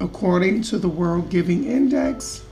according 0.00 0.62
to 0.62 0.78
the 0.78 0.88
World 0.88 1.30
Giving 1.30 1.64
Index. 1.64 2.44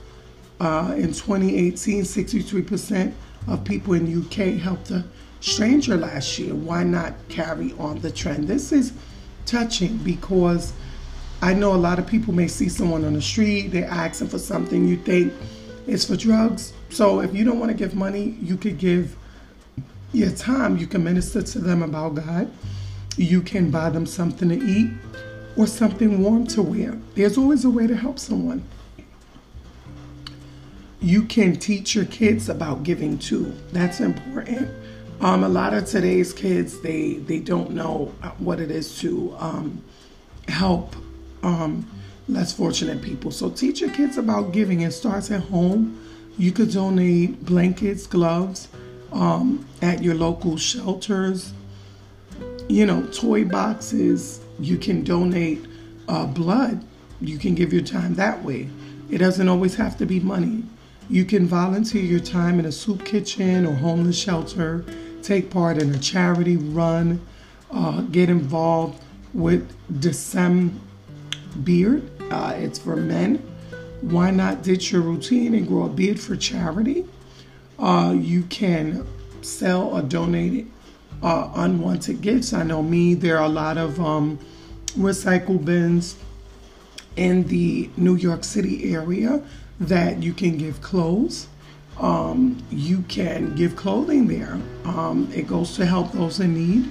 Uh, 0.61 0.95
in 0.97 1.09
2018, 1.09 2.03
63% 2.03 3.13
of 3.49 3.65
people 3.65 3.95
in 3.95 4.23
UK 4.23 4.59
helped 4.59 4.91
a 4.91 5.05
stranger 5.41 5.97
last 5.97 6.39
year. 6.39 6.55
Why 6.55 6.85
not 6.85 7.15
carry 7.29 7.75
on 7.79 8.01
the 8.01 8.11
trend? 8.11 8.49
This 8.49 8.73
is 8.73 8.93
touching 9.45 9.99
because 9.99 10.73
I 11.43 11.53
know 11.53 11.75
a 11.75 11.77
lot 11.77 11.99
of 11.99 12.07
people 12.07 12.33
may 12.33 12.49
see 12.49 12.69
someone 12.69 13.05
on 13.05 13.13
the 13.13 13.21
street, 13.21 13.69
they're 13.69 13.85
asking 13.91 14.29
for 14.29 14.39
something 14.39 14.89
you 14.89 14.97
think 14.97 15.33
is 15.87 16.07
for 16.07 16.17
drugs. 16.17 16.73
So 16.89 17.21
if 17.21 17.35
you 17.35 17.45
don't 17.45 17.59
want 17.59 17.71
to 17.71 17.77
give 17.77 17.95
money, 17.95 18.39
you 18.41 18.57
could 18.57 18.79
give 18.79 19.17
your 20.15 20.31
time. 20.31 20.77
You 20.77 20.87
can 20.87 21.05
minister 21.05 21.43
to 21.43 21.59
them 21.59 21.83
about 21.83 22.15
God. 22.15 22.51
You 23.17 23.43
can 23.43 23.71
buy 23.71 23.91
them 23.91 24.07
something 24.07 24.49
to 24.49 24.65
eat 24.65 24.91
or 25.57 25.67
something 25.67 26.23
warm 26.23 26.47
to 26.49 26.63
wear. 26.63 26.99
There's 27.15 27.39
always 27.39 27.65
a 27.65 27.71
way 27.71 27.87
to 27.87 27.97
help 27.97 28.19
someone. 28.19 28.65
You 31.01 31.25
can 31.25 31.57
teach 31.57 31.95
your 31.95 32.07
kids 32.07 32.49
about 32.49 32.83
giving 32.83 33.19
too. 33.19 33.55
That's 33.73 34.01
important. 34.01 34.69
Um, 35.21 35.45
a 35.45 35.49
lot 35.49 35.75
of 35.75 35.87
today's 35.87 36.33
kids 36.33 36.81
they 36.81 37.15
they 37.15 37.39
don't 37.39 37.71
know 37.71 38.13
what 38.39 38.59
it 38.59 38.71
is 38.71 38.99
to 39.01 39.35
um, 39.39 39.85
help 40.49 40.97
um, 41.43 41.89
less 42.29 42.53
fortunate 42.53 43.03
people. 43.03 43.31
So 43.31 43.51
teach 43.51 43.81
your 43.81 43.91
kids 43.91 44.19
about 44.19 44.53
giving. 44.53 44.81
It 44.81 44.93
starts 44.93 45.31
at 45.31 45.43
home. 45.43 46.01
You 46.37 46.51
could 46.51 46.73
donate 46.73 47.45
blankets, 47.45 48.07
gloves 48.07 48.69
um, 49.15 49.65
at 49.85 50.03
your 50.03 50.15
local 50.15 50.57
shelters. 50.57 51.53
You 52.69 52.87
know, 52.87 53.07
toy 53.09 53.45
boxes. 53.45 54.41
You 54.59 54.79
can 54.79 55.05
donate 55.05 55.67
uh, 56.09 56.27
blood. 56.27 56.83
You 57.21 57.39
can 57.39 57.55
give 57.55 57.73
your 57.73 57.83
time 57.83 58.15
that 58.15 58.43
way. 58.43 58.69
It 59.11 59.19
doesn't 59.19 59.49
always 59.49 59.75
have 59.77 59.99
to 59.99 60.07
be 60.07 60.21
money. 60.21 60.65
You 61.11 61.27
can 61.27 61.47
volunteer 61.47 62.03
your 62.03 62.21
time 62.21 62.59
in 62.59 62.65
a 62.65 62.73
soup 62.73 63.05
kitchen 63.05 63.67
or 63.67 63.75
homeless 63.75 64.19
shelter, 64.19 64.87
take 65.23 65.51
part 65.51 65.77
in 65.77 65.95
a 65.95 65.99
charity 65.99 66.57
run, 66.57 67.21
uh, 67.71 68.01
get 68.03 68.31
involved 68.31 69.03
with 69.35 69.71
Decem 70.01 70.79
beard. 71.63 72.11
Uh, 72.33 72.55
it's 72.57 72.79
for 72.79 72.97
men. 72.97 73.37
Why 74.01 74.31
not 74.31 74.63
ditch 74.63 74.93
your 74.93 75.03
routine 75.03 75.55
and 75.55 75.69
grow 75.69 75.85
a 75.85 75.89
beard 75.91 76.19
for 76.19 76.37
charity? 76.37 77.05
Uh, 77.79 78.15
you 78.17 78.45
can 78.45 79.07
sell 79.45 79.83
or 79.89 80.03
donate 80.03 80.67
uh, 81.23 81.51
unwanted 81.55 82.21
gifts. 82.21 82.53
I 82.53 82.63
know 82.63 82.83
me, 82.83 83.15
there 83.15 83.39
are 83.39 83.45
a 83.45 83.49
lot 83.49 83.79
of 83.79 84.01
um, 84.01 84.39
recycle 84.99 85.63
bins 85.65 86.17
in 87.17 87.45
the 87.45 87.91
New 87.97 88.17
York 88.17 88.45
City 88.45 88.93
area 88.93 89.43
that 89.81 90.23
you 90.23 90.33
can 90.33 90.57
give 90.57 90.81
clothes. 90.81 91.49
Um, 91.99 92.63
you 92.71 93.03
can 93.03 93.55
give 93.55 93.77
clothing 93.77 94.27
there. 94.27 94.59
Um, 94.85 95.31
it 95.33 95.47
goes 95.47 95.77
to 95.77 95.87
help 95.87 96.13
those 96.13 96.41
in 96.41 96.55
need. 96.55 96.91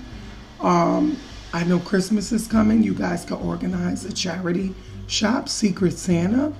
Um, 0.61 1.17
I 1.53 1.63
know 1.65 1.79
Christmas 1.79 2.31
is 2.31 2.47
coming. 2.47 2.83
You 2.83 2.93
guys 2.93 3.25
can 3.25 3.37
organize 3.37 4.05
a 4.05 4.13
charity 4.13 4.73
shop, 5.07 5.49
Secret 5.49 5.97
Santa, 5.97 6.53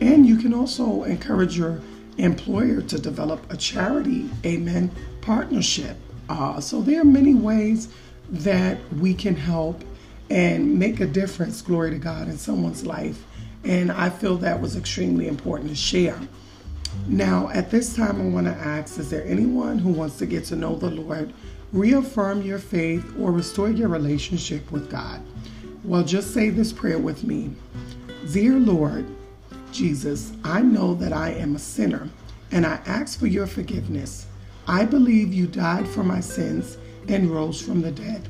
and 0.00 0.26
you 0.26 0.36
can 0.36 0.52
also 0.52 1.04
encourage 1.04 1.56
your 1.56 1.80
employer 2.18 2.80
to 2.82 2.98
develop 2.98 3.50
a 3.52 3.56
charity, 3.56 4.30
amen, 4.44 4.90
partnership. 5.20 5.96
Uh, 6.28 6.60
so 6.60 6.80
there 6.80 7.00
are 7.00 7.04
many 7.04 7.34
ways 7.34 7.88
that 8.28 8.78
we 8.94 9.14
can 9.14 9.36
help 9.36 9.84
and 10.30 10.78
make 10.78 11.00
a 11.00 11.06
difference, 11.06 11.62
glory 11.62 11.90
to 11.90 11.98
God, 11.98 12.28
in 12.28 12.36
someone's 12.36 12.84
life. 12.84 13.24
And 13.64 13.92
I 13.92 14.10
feel 14.10 14.36
that 14.38 14.60
was 14.60 14.76
extremely 14.76 15.28
important 15.28 15.70
to 15.70 15.76
share. 15.76 16.18
Now, 17.06 17.48
at 17.50 17.70
this 17.70 17.94
time, 17.94 18.20
I 18.20 18.24
want 18.24 18.46
to 18.46 18.52
ask 18.52 18.98
Is 18.98 19.10
there 19.10 19.24
anyone 19.24 19.78
who 19.78 19.90
wants 19.90 20.18
to 20.18 20.26
get 20.26 20.44
to 20.46 20.56
know 20.56 20.76
the 20.76 20.90
Lord 20.90 21.32
reaffirm 21.72 22.42
your 22.42 22.58
faith, 22.58 23.04
or 23.18 23.32
restore 23.32 23.70
your 23.70 23.88
relationship 23.88 24.70
with 24.70 24.90
God? 24.90 25.20
Well, 25.84 26.04
just 26.04 26.32
say 26.32 26.50
this 26.50 26.72
prayer 26.72 26.98
with 26.98 27.24
me 27.24 27.54
Dear 28.32 28.54
Lord 28.54 29.06
Jesus, 29.76 30.32
I 30.42 30.62
know 30.62 30.94
that 30.94 31.12
I 31.12 31.32
am 31.32 31.54
a 31.54 31.58
sinner 31.58 32.08
and 32.50 32.64
I 32.64 32.80
ask 32.86 33.20
for 33.20 33.26
your 33.26 33.46
forgiveness. 33.46 34.24
I 34.66 34.86
believe 34.86 35.34
you 35.34 35.46
died 35.46 35.86
for 35.86 36.02
my 36.02 36.18
sins 36.18 36.78
and 37.08 37.30
rose 37.30 37.60
from 37.60 37.82
the 37.82 37.90
dead. 37.90 38.26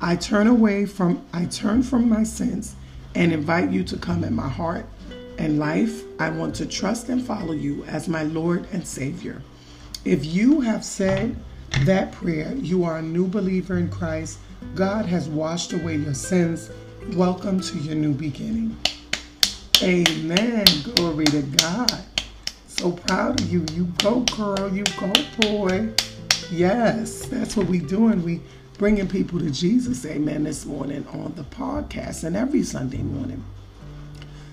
I 0.00 0.14
turn 0.14 0.46
away 0.46 0.86
from 0.86 1.26
I 1.32 1.46
turn 1.46 1.82
from 1.82 2.08
my 2.08 2.22
sins 2.22 2.76
and 3.16 3.32
invite 3.32 3.72
you 3.72 3.82
to 3.82 3.96
come 3.96 4.22
in 4.22 4.32
my 4.32 4.48
heart 4.48 4.86
and 5.38 5.58
life. 5.58 6.04
I 6.20 6.30
want 6.30 6.54
to 6.56 6.66
trust 6.66 7.08
and 7.08 7.20
follow 7.20 7.52
you 7.52 7.82
as 7.86 8.06
my 8.06 8.22
Lord 8.22 8.68
and 8.72 8.86
Savior. 8.86 9.42
If 10.04 10.24
you 10.24 10.60
have 10.60 10.84
said 10.84 11.34
that 11.80 12.12
prayer, 12.12 12.54
you 12.54 12.84
are 12.84 12.98
a 12.98 13.02
new 13.02 13.26
believer 13.26 13.76
in 13.76 13.88
Christ. 13.88 14.38
God 14.76 15.04
has 15.06 15.28
washed 15.28 15.72
away 15.72 15.96
your 15.96 16.14
sins. 16.14 16.70
Welcome 17.14 17.58
to 17.60 17.78
your 17.78 17.96
new 17.96 18.14
beginning. 18.14 18.76
Amen. 19.82 20.64
Glory 20.94 21.24
to 21.26 21.42
God. 21.42 22.04
So 22.68 22.92
proud 22.92 23.40
of 23.40 23.52
you. 23.52 23.64
You 23.72 23.86
go, 23.98 24.20
girl. 24.20 24.72
You 24.72 24.84
go, 24.98 25.12
boy. 25.40 25.90
Yes, 26.50 27.26
that's 27.26 27.56
what 27.56 27.66
we 27.66 27.78
doing. 27.78 28.22
We 28.22 28.40
bringing 28.78 29.08
people 29.08 29.38
to 29.40 29.50
Jesus. 29.50 30.04
Amen. 30.06 30.44
This 30.44 30.64
morning 30.64 31.06
on 31.12 31.34
the 31.34 31.44
podcast 31.44 32.24
and 32.24 32.36
every 32.36 32.62
Sunday 32.62 33.02
morning. 33.02 33.44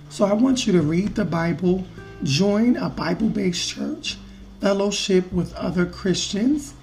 So 0.10 0.26
I 0.26 0.34
want 0.34 0.68
you 0.68 0.74
to 0.74 0.82
read 0.82 1.16
the 1.16 1.26
Bible, 1.26 1.86
join 2.24 2.76
a 2.78 2.90
Bible-based 2.90 3.70
church, 3.70 4.18
fellowship 4.60 5.32
with 5.32 5.54
other 5.56 5.86
Christians 5.86 6.74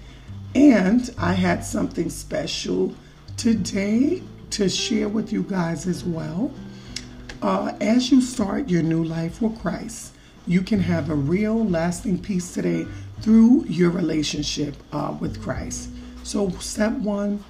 and 0.55 1.13
I 1.17 1.33
had 1.33 1.63
something 1.63 2.09
special 2.09 2.95
today 3.37 4.23
to 4.51 4.67
share 4.67 5.07
with 5.07 5.31
you 5.31 5.43
guys 5.43 5.85
as 5.85 6.03
well. 6.03 6.51
Uh, 7.41 7.73
as 7.79 8.11
you 8.11 8.21
start 8.21 8.67
your 8.67 8.83
new 8.83 9.01
life 9.01 9.41
with 9.41 9.57
Christ, 9.61 10.13
you 10.45 10.61
can 10.61 10.79
have 10.79 11.09
a 11.09 11.15
real 11.15 11.65
lasting 11.65 12.21
peace 12.21 12.53
today 12.53 12.85
through 13.21 13.63
your 13.65 13.91
relationship 13.91 14.75
uh, 14.91 15.15
with 15.19 15.41
Christ. 15.41 15.89
So, 16.23 16.49
step 16.59 16.91
one 16.93 17.43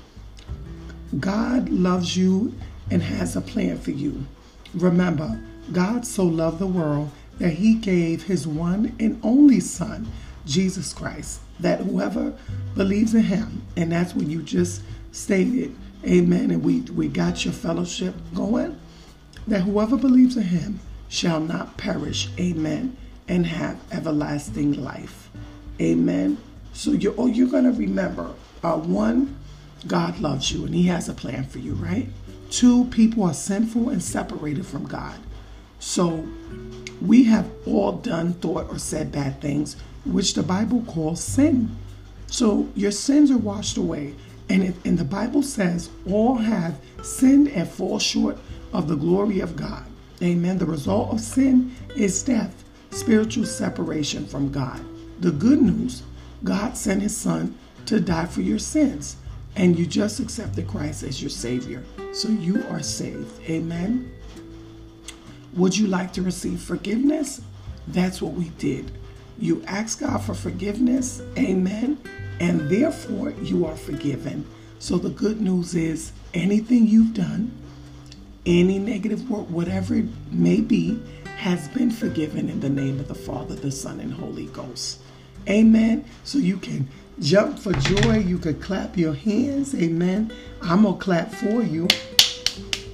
God 1.19 1.69
loves 1.69 2.15
you 2.15 2.53
and 2.91 3.01
has 3.01 3.35
a 3.35 3.41
plan 3.41 3.79
for 3.79 3.89
you. 3.89 4.27
Remember, 4.75 5.41
God 5.71 6.05
so 6.05 6.23
loved 6.23 6.59
the 6.59 6.67
world 6.67 7.09
that 7.39 7.53
he 7.53 7.73
gave 7.73 8.23
his 8.23 8.45
one 8.45 8.95
and 8.99 9.19
only 9.23 9.59
Son, 9.59 10.07
Jesus 10.45 10.93
Christ, 10.93 11.41
that 11.59 11.79
whoever 11.79 12.37
believes 12.75 13.15
in 13.15 13.23
him, 13.23 13.63
and 13.75 13.91
that's 13.91 14.13
what 14.13 14.27
you 14.27 14.43
just 14.43 14.83
stated, 15.11 15.75
amen, 16.05 16.51
and 16.51 16.63
we, 16.63 16.81
we 16.81 17.07
got 17.07 17.43
your 17.43 17.53
fellowship 17.55 18.13
going, 18.35 18.79
that 19.49 19.61
whoever 19.61 19.97
believes 19.97 20.37
in 20.37 20.43
him 20.43 20.79
shall 21.07 21.39
not 21.39 21.77
perish, 21.77 22.29
amen, 22.39 22.95
and 23.27 23.45
have 23.45 23.79
everlasting 23.91 24.73
life. 24.83 25.29
Amen. 25.81 26.37
So 26.73 26.91
you're, 26.91 27.15
oh, 27.17 27.27
you're 27.27 27.49
going 27.49 27.65
to 27.65 27.71
remember 27.71 28.33
uh, 28.63 28.77
one, 28.77 29.37
God 29.87 30.19
loves 30.19 30.51
you 30.51 30.65
and 30.65 30.75
he 30.75 30.83
has 30.83 31.07
a 31.09 31.13
plan 31.13 31.45
for 31.45 31.59
you, 31.59 31.73
right? 31.73 32.07
Two, 32.49 32.85
people 32.85 33.23
are 33.23 33.33
sinful 33.33 33.89
and 33.89 34.03
separated 34.03 34.65
from 34.65 34.85
God. 34.85 35.19
So 35.79 36.27
we 37.01 37.23
have 37.23 37.49
all 37.65 37.93
done, 37.93 38.33
thought, 38.33 38.69
or 38.69 38.79
said 38.79 39.11
bad 39.11 39.39
things 39.41 39.77
which 40.05 40.33
the 40.33 40.43
Bible 40.43 40.83
calls 40.87 41.23
sin. 41.23 41.75
So 42.27 42.69
your 42.75 42.91
sins 42.91 43.31
are 43.31 43.37
washed 43.37 43.77
away. 43.77 44.15
And, 44.49 44.63
it, 44.63 44.75
and 44.83 44.97
the 44.97 45.05
Bible 45.05 45.43
says, 45.43 45.89
all 46.09 46.35
have 46.35 46.79
sinned 47.03 47.49
and 47.49 47.69
fall 47.69 47.99
short 47.99 48.37
of 48.73 48.87
the 48.87 48.95
glory 48.95 49.39
of 49.39 49.55
God. 49.55 49.83
Amen. 50.21 50.57
The 50.57 50.65
result 50.65 51.11
of 51.13 51.21
sin 51.21 51.75
is 51.95 52.23
death, 52.23 52.63
spiritual 52.91 53.45
separation 53.45 54.25
from 54.25 54.51
God. 54.51 54.81
The 55.21 55.31
good 55.31 55.61
news 55.61 56.03
God 56.43 56.77
sent 56.77 57.01
his 57.01 57.15
son 57.15 57.57
to 57.85 57.99
die 57.99 58.25
for 58.25 58.41
your 58.41 58.59
sins, 58.59 59.17
and 59.55 59.77
you 59.77 59.85
just 59.85 60.19
accepted 60.19 60.67
Christ 60.67 61.03
as 61.03 61.21
your 61.21 61.29
Savior. 61.29 61.83
So 62.13 62.29
you 62.29 62.63
are 62.69 62.81
saved. 62.81 63.41
Amen. 63.49 64.11
Would 65.53 65.77
you 65.77 65.87
like 65.87 66.13
to 66.13 66.21
receive 66.21 66.61
forgiveness? 66.61 67.41
That's 67.87 68.21
what 68.21 68.33
we 68.33 68.49
did. 68.49 68.91
You 69.39 69.63
ask 69.65 70.01
God 70.01 70.19
for 70.19 70.33
forgiveness. 70.33 71.21
Amen. 71.37 71.97
And 72.39 72.69
therefore, 72.69 73.31
you 73.41 73.65
are 73.65 73.75
forgiven. 73.75 74.45
So 74.79 74.97
the 74.97 75.09
good 75.09 75.41
news 75.41 75.75
is 75.75 76.11
anything 76.33 76.87
you've 76.87 77.13
done, 77.13 77.51
any 78.49 78.79
negative 78.79 79.29
word, 79.29 79.51
whatever 79.51 79.93
it 79.95 80.05
may 80.31 80.59
be, 80.59 80.99
has 81.37 81.67
been 81.69 81.91
forgiven 81.91 82.49
in 82.49 82.59
the 82.59 82.69
name 82.69 82.99
of 82.99 83.07
the 83.07 83.15
Father, 83.15 83.53
the 83.53 83.71
Son, 83.71 83.99
and 83.99 84.11
Holy 84.11 84.47
Ghost. 84.47 84.99
Amen. 85.47 86.03
So 86.23 86.39
you 86.39 86.57
can 86.57 86.87
jump 87.19 87.59
for 87.59 87.73
joy. 87.73 88.17
You 88.17 88.39
could 88.39 88.59
clap 88.59 88.97
your 88.97 89.13
hands. 89.13 89.75
Amen. 89.75 90.33
I'm 90.63 90.83
going 90.83 90.97
to 90.97 91.01
clap 91.01 91.31
for 91.31 91.61
you. 91.61 91.87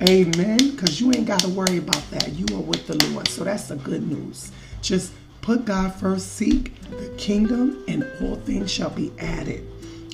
Amen. 0.09 0.57
Because 0.71 0.99
you 0.99 1.13
ain't 1.13 1.25
got 1.25 1.39
to 1.39 1.49
worry 1.49 1.77
about 1.77 2.03
that. 2.11 2.33
You 2.33 2.45
are 2.57 2.61
with 2.61 2.85
the 2.85 3.03
Lord. 3.07 3.27
So 3.29 3.45
that's 3.45 3.69
the 3.69 3.77
good 3.77 4.05
news. 4.05 4.51
Just 4.81 5.13
put 5.41 5.63
God 5.63 5.95
first, 5.95 6.33
seek 6.33 6.77
the 6.89 7.09
kingdom, 7.17 7.83
and 7.87 8.05
all 8.21 8.35
things 8.35 8.71
shall 8.71 8.89
be 8.89 9.13
added. 9.19 9.65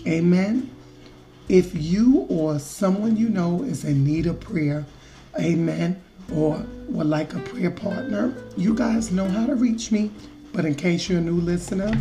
Amen. 0.07 0.69
If 1.49 1.75
you 1.75 2.27
or 2.29 2.59
someone 2.59 3.17
you 3.17 3.27
know 3.27 3.63
is 3.63 3.83
in 3.83 4.03
need 4.03 4.27
of 4.27 4.39
prayer, 4.39 4.85
amen, 5.39 6.01
or 6.33 6.65
would 6.89 7.07
like 7.07 7.33
a 7.33 7.39
prayer 7.39 7.71
partner, 7.71 8.33
you 8.57 8.73
guys 8.73 9.11
know 9.11 9.27
how 9.27 9.45
to 9.45 9.55
reach 9.55 9.91
me. 9.91 10.11
But 10.53 10.65
in 10.65 10.75
case 10.75 11.09
you're 11.09 11.19
a 11.19 11.21
new 11.21 11.39
listener, 11.39 11.91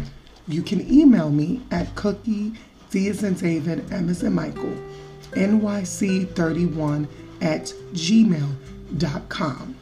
you 0.49 0.63
can 0.63 0.81
email 0.93 1.31
me 1.31 1.63
at 1.71 1.95
cookie, 1.95 2.53
D 2.91 3.09
as 3.09 3.23
in 3.23 3.35
David, 3.35 3.93
M 3.93 4.09
as 4.09 4.23
in 4.23 4.33
Michael, 4.35 4.77
NYC31 5.33 7.07
at 7.41 7.73
gmail.com. 7.93 9.77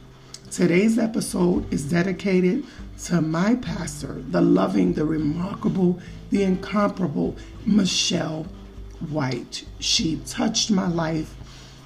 Today's 0.51 0.97
episode 0.97 1.71
is 1.73 1.89
dedicated 1.89 2.63
to 3.05 3.21
my 3.21 3.55
pastor, 3.55 4.21
the 4.29 4.41
loving, 4.41 4.93
the 4.93 5.05
remarkable, 5.05 5.99
the 6.31 6.43
incomparable 6.43 7.35
Michelle 7.65 8.45
White. 9.09 9.63
She 9.79 10.17
touched 10.25 10.69
my 10.69 10.87
life 10.87 11.33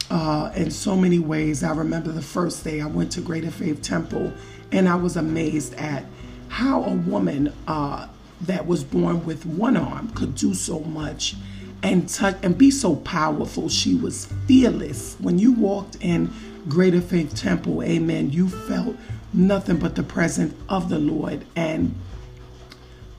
uh, 0.10 0.52
in 0.56 0.72
so 0.72 0.96
many 0.96 1.20
ways. 1.20 1.64
I 1.64 1.74
remember 1.74 2.12
the 2.12 2.22
first 2.22 2.64
day 2.64 2.82
I 2.82 2.88
went 2.88 3.12
to 3.14 3.22
Greater 3.22 3.52
Faith 3.52 3.82
Temple 3.82 4.34
and 4.72 4.90
I 4.90 4.96
was 4.96 5.18
amazed 5.18 5.74
at 5.76 6.06
how 6.50 6.84
a 6.84 6.94
woman 6.94 7.54
uh, 7.68 8.08
that 8.42 8.68
was 8.68 8.84
born 8.84 9.26
with 9.26 9.46
one 9.46 9.78
arm 9.78 10.10
could 10.10 10.36
do 10.36 10.54
so 10.54 10.80
much 10.82 11.36
and 11.82 12.08
touch 12.08 12.38
and 12.44 12.58
be 12.58 12.72
so 12.72 12.96
powerful. 12.98 13.70
She 13.70 13.96
was 13.96 14.28
fearless. 14.48 15.16
When 15.20 15.38
you 15.40 15.54
walked 15.54 15.98
in 16.02 16.32
Greater 16.68 17.02
Faith 17.02 17.36
Temple, 17.36 17.84
amen, 17.84 18.32
you 18.32 18.50
felt 18.50 18.96
nothing 19.34 19.78
but 19.78 19.96
the 19.96 20.04
presence 20.04 20.54
of 20.70 20.90
the 20.90 21.00
Lord. 21.00 21.46
And 21.56 21.96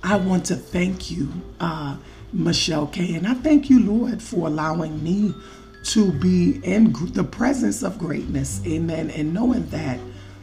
I 0.02 0.16
want 0.16 0.46
to 0.46 0.56
thank 0.56 1.10
you, 1.10 1.28
uh, 1.60 1.96
Michelle 2.32 2.86
K. 2.86 3.14
And 3.14 3.26
I 3.26 3.34
thank 3.34 3.68
you, 3.68 3.80
Lord, 3.80 4.22
for 4.22 4.46
allowing 4.46 5.02
me 5.02 5.34
to 5.84 6.10
be 6.12 6.60
in 6.64 6.92
the 7.12 7.24
presence 7.24 7.82
of 7.82 7.98
greatness. 7.98 8.60
Amen. 8.66 9.10
And 9.10 9.34
knowing 9.34 9.66
that 9.68 10.00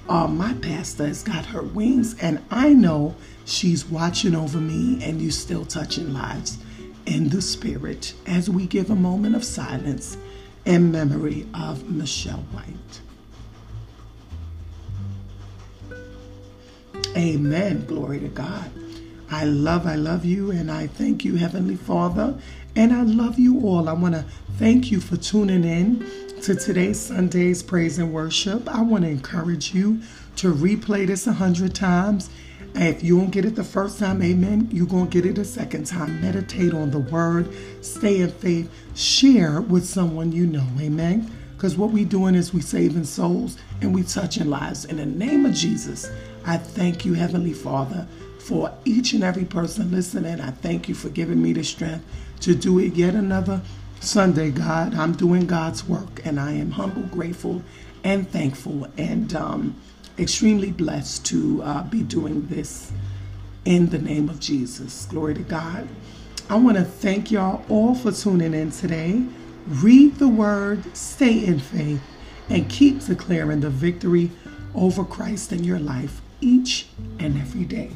uh, 0.07 0.27
my 0.27 0.53
pastor 0.55 1.07
has 1.07 1.23
got 1.23 1.45
her 1.47 1.63
wings, 1.63 2.15
and 2.21 2.43
I 2.51 2.73
know 2.73 3.15
she's 3.45 3.85
watching 3.85 4.35
over 4.35 4.59
me, 4.59 5.03
and 5.03 5.21
you 5.21 5.31
still 5.31 5.65
touching 5.65 6.13
lives 6.13 6.57
in 7.05 7.29
the 7.29 7.41
spirit 7.41 8.13
as 8.27 8.49
we 8.49 8.67
give 8.67 8.89
a 8.89 8.95
moment 8.95 9.35
of 9.35 9.43
silence 9.43 10.17
in 10.65 10.91
memory 10.91 11.47
of 11.53 11.89
Michelle 11.89 12.45
White. 12.51 13.01
Amen. 17.17 17.85
Glory 17.87 18.19
to 18.19 18.27
God. 18.27 18.71
I 19.31 19.45
love, 19.45 19.87
I 19.87 19.95
love 19.95 20.25
you, 20.25 20.51
and 20.51 20.69
I 20.69 20.87
thank 20.87 21.23
you, 21.23 21.37
Heavenly 21.37 21.77
Father, 21.77 22.37
and 22.75 22.91
I 22.91 23.03
love 23.03 23.39
you 23.39 23.61
all. 23.61 23.87
I 23.87 23.93
want 23.93 24.13
to 24.13 24.25
thank 24.57 24.91
you 24.91 24.99
for 24.99 25.15
tuning 25.15 25.63
in 25.63 26.05
to 26.41 26.53
today's 26.53 26.99
Sunday's 26.99 27.63
praise 27.63 27.97
and 27.97 28.11
worship. 28.13 28.67
I 28.67 28.81
want 28.81 29.05
to 29.05 29.09
encourage 29.09 29.73
you 29.73 30.01
to 30.35 30.53
replay 30.53 31.07
this 31.07 31.27
a 31.27 31.31
hundred 31.31 31.73
times. 31.73 32.29
If 32.75 33.03
you 33.03 33.19
don't 33.19 33.31
get 33.31 33.45
it 33.45 33.55
the 33.55 33.63
first 33.63 33.99
time, 33.99 34.21
amen, 34.21 34.67
you're 34.69 34.85
going 34.85 35.09
to 35.09 35.21
get 35.21 35.25
it 35.25 35.37
a 35.37 35.45
second 35.45 35.85
time. 35.85 36.19
Meditate 36.19 36.73
on 36.73 36.91
the 36.91 36.99
word, 36.99 37.53
stay 37.79 38.19
in 38.19 38.31
faith, 38.31 38.69
share 38.95 39.61
with 39.61 39.85
someone 39.85 40.33
you 40.33 40.45
know, 40.45 40.67
amen. 40.77 41.31
Because 41.55 41.77
what 41.77 41.91
we're 41.91 42.03
doing 42.03 42.35
is 42.35 42.53
we 42.53 42.59
saving 42.59 43.05
souls 43.05 43.57
and 43.79 43.95
we 43.95 44.03
touching 44.03 44.49
lives. 44.49 44.83
In 44.85 44.97
the 44.97 45.05
name 45.05 45.45
of 45.45 45.53
Jesus, 45.53 46.11
I 46.45 46.57
thank 46.57 47.05
you, 47.05 47.13
Heavenly 47.13 47.53
Father, 47.53 48.07
for 48.41 48.73
each 48.85 49.13
and 49.13 49.23
every 49.23 49.45
person 49.45 49.91
listening. 49.91 50.41
I 50.41 50.51
thank 50.51 50.89
you 50.89 50.95
for 50.95 51.09
giving 51.09 51.41
me 51.41 51.53
the 51.53 51.63
strength 51.63 52.03
to 52.41 52.55
do 52.55 52.79
it 52.79 52.95
yet 52.95 53.13
another 53.13 53.61
Sunday, 53.99 54.49
God. 54.49 54.95
I'm 54.95 55.13
doing 55.13 55.45
God's 55.45 55.87
work 55.87 56.25
and 56.25 56.39
I 56.39 56.53
am 56.53 56.71
humble, 56.71 57.03
grateful, 57.03 57.61
and 58.03 58.27
thankful 58.29 58.87
and 58.97 59.33
um, 59.35 59.75
extremely 60.17 60.71
blessed 60.71 61.25
to 61.27 61.61
uh, 61.63 61.83
be 61.83 62.01
doing 62.01 62.47
this 62.47 62.91
in 63.65 63.89
the 63.89 63.99
name 63.99 64.27
of 64.27 64.39
Jesus. 64.39 65.05
Glory 65.05 65.35
to 65.35 65.43
God. 65.43 65.87
I 66.49 66.55
want 66.55 66.77
to 66.77 66.83
thank 66.83 67.31
y'all 67.31 67.63
all 67.69 67.95
for 67.95 68.11
tuning 68.11 68.53
in 68.53 68.71
today. 68.71 69.23
Read 69.67 70.15
the 70.15 70.27
word, 70.27 70.97
stay 70.97 71.45
in 71.45 71.59
faith, 71.59 72.01
and 72.49 72.67
keep 72.69 73.05
declaring 73.05 73.61
the 73.61 73.69
victory 73.69 74.31
over 74.73 75.03
Christ 75.03 75.51
in 75.51 75.63
your 75.63 75.79
life 75.79 76.21
each 76.41 76.87
and 77.19 77.39
every 77.39 77.65
day. 77.65 77.91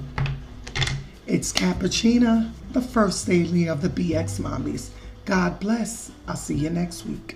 It's 1.36 1.52
Cappuccina, 1.52 2.50
the 2.72 2.80
first 2.80 3.28
daily 3.28 3.68
of 3.68 3.82
the 3.82 3.90
BX 3.90 4.40
Mommies. 4.40 4.92
God 5.26 5.60
bless. 5.60 6.10
I'll 6.30 6.38
see 6.38 6.56
you 6.56 6.70
next 6.70 7.06
week. 7.06 7.36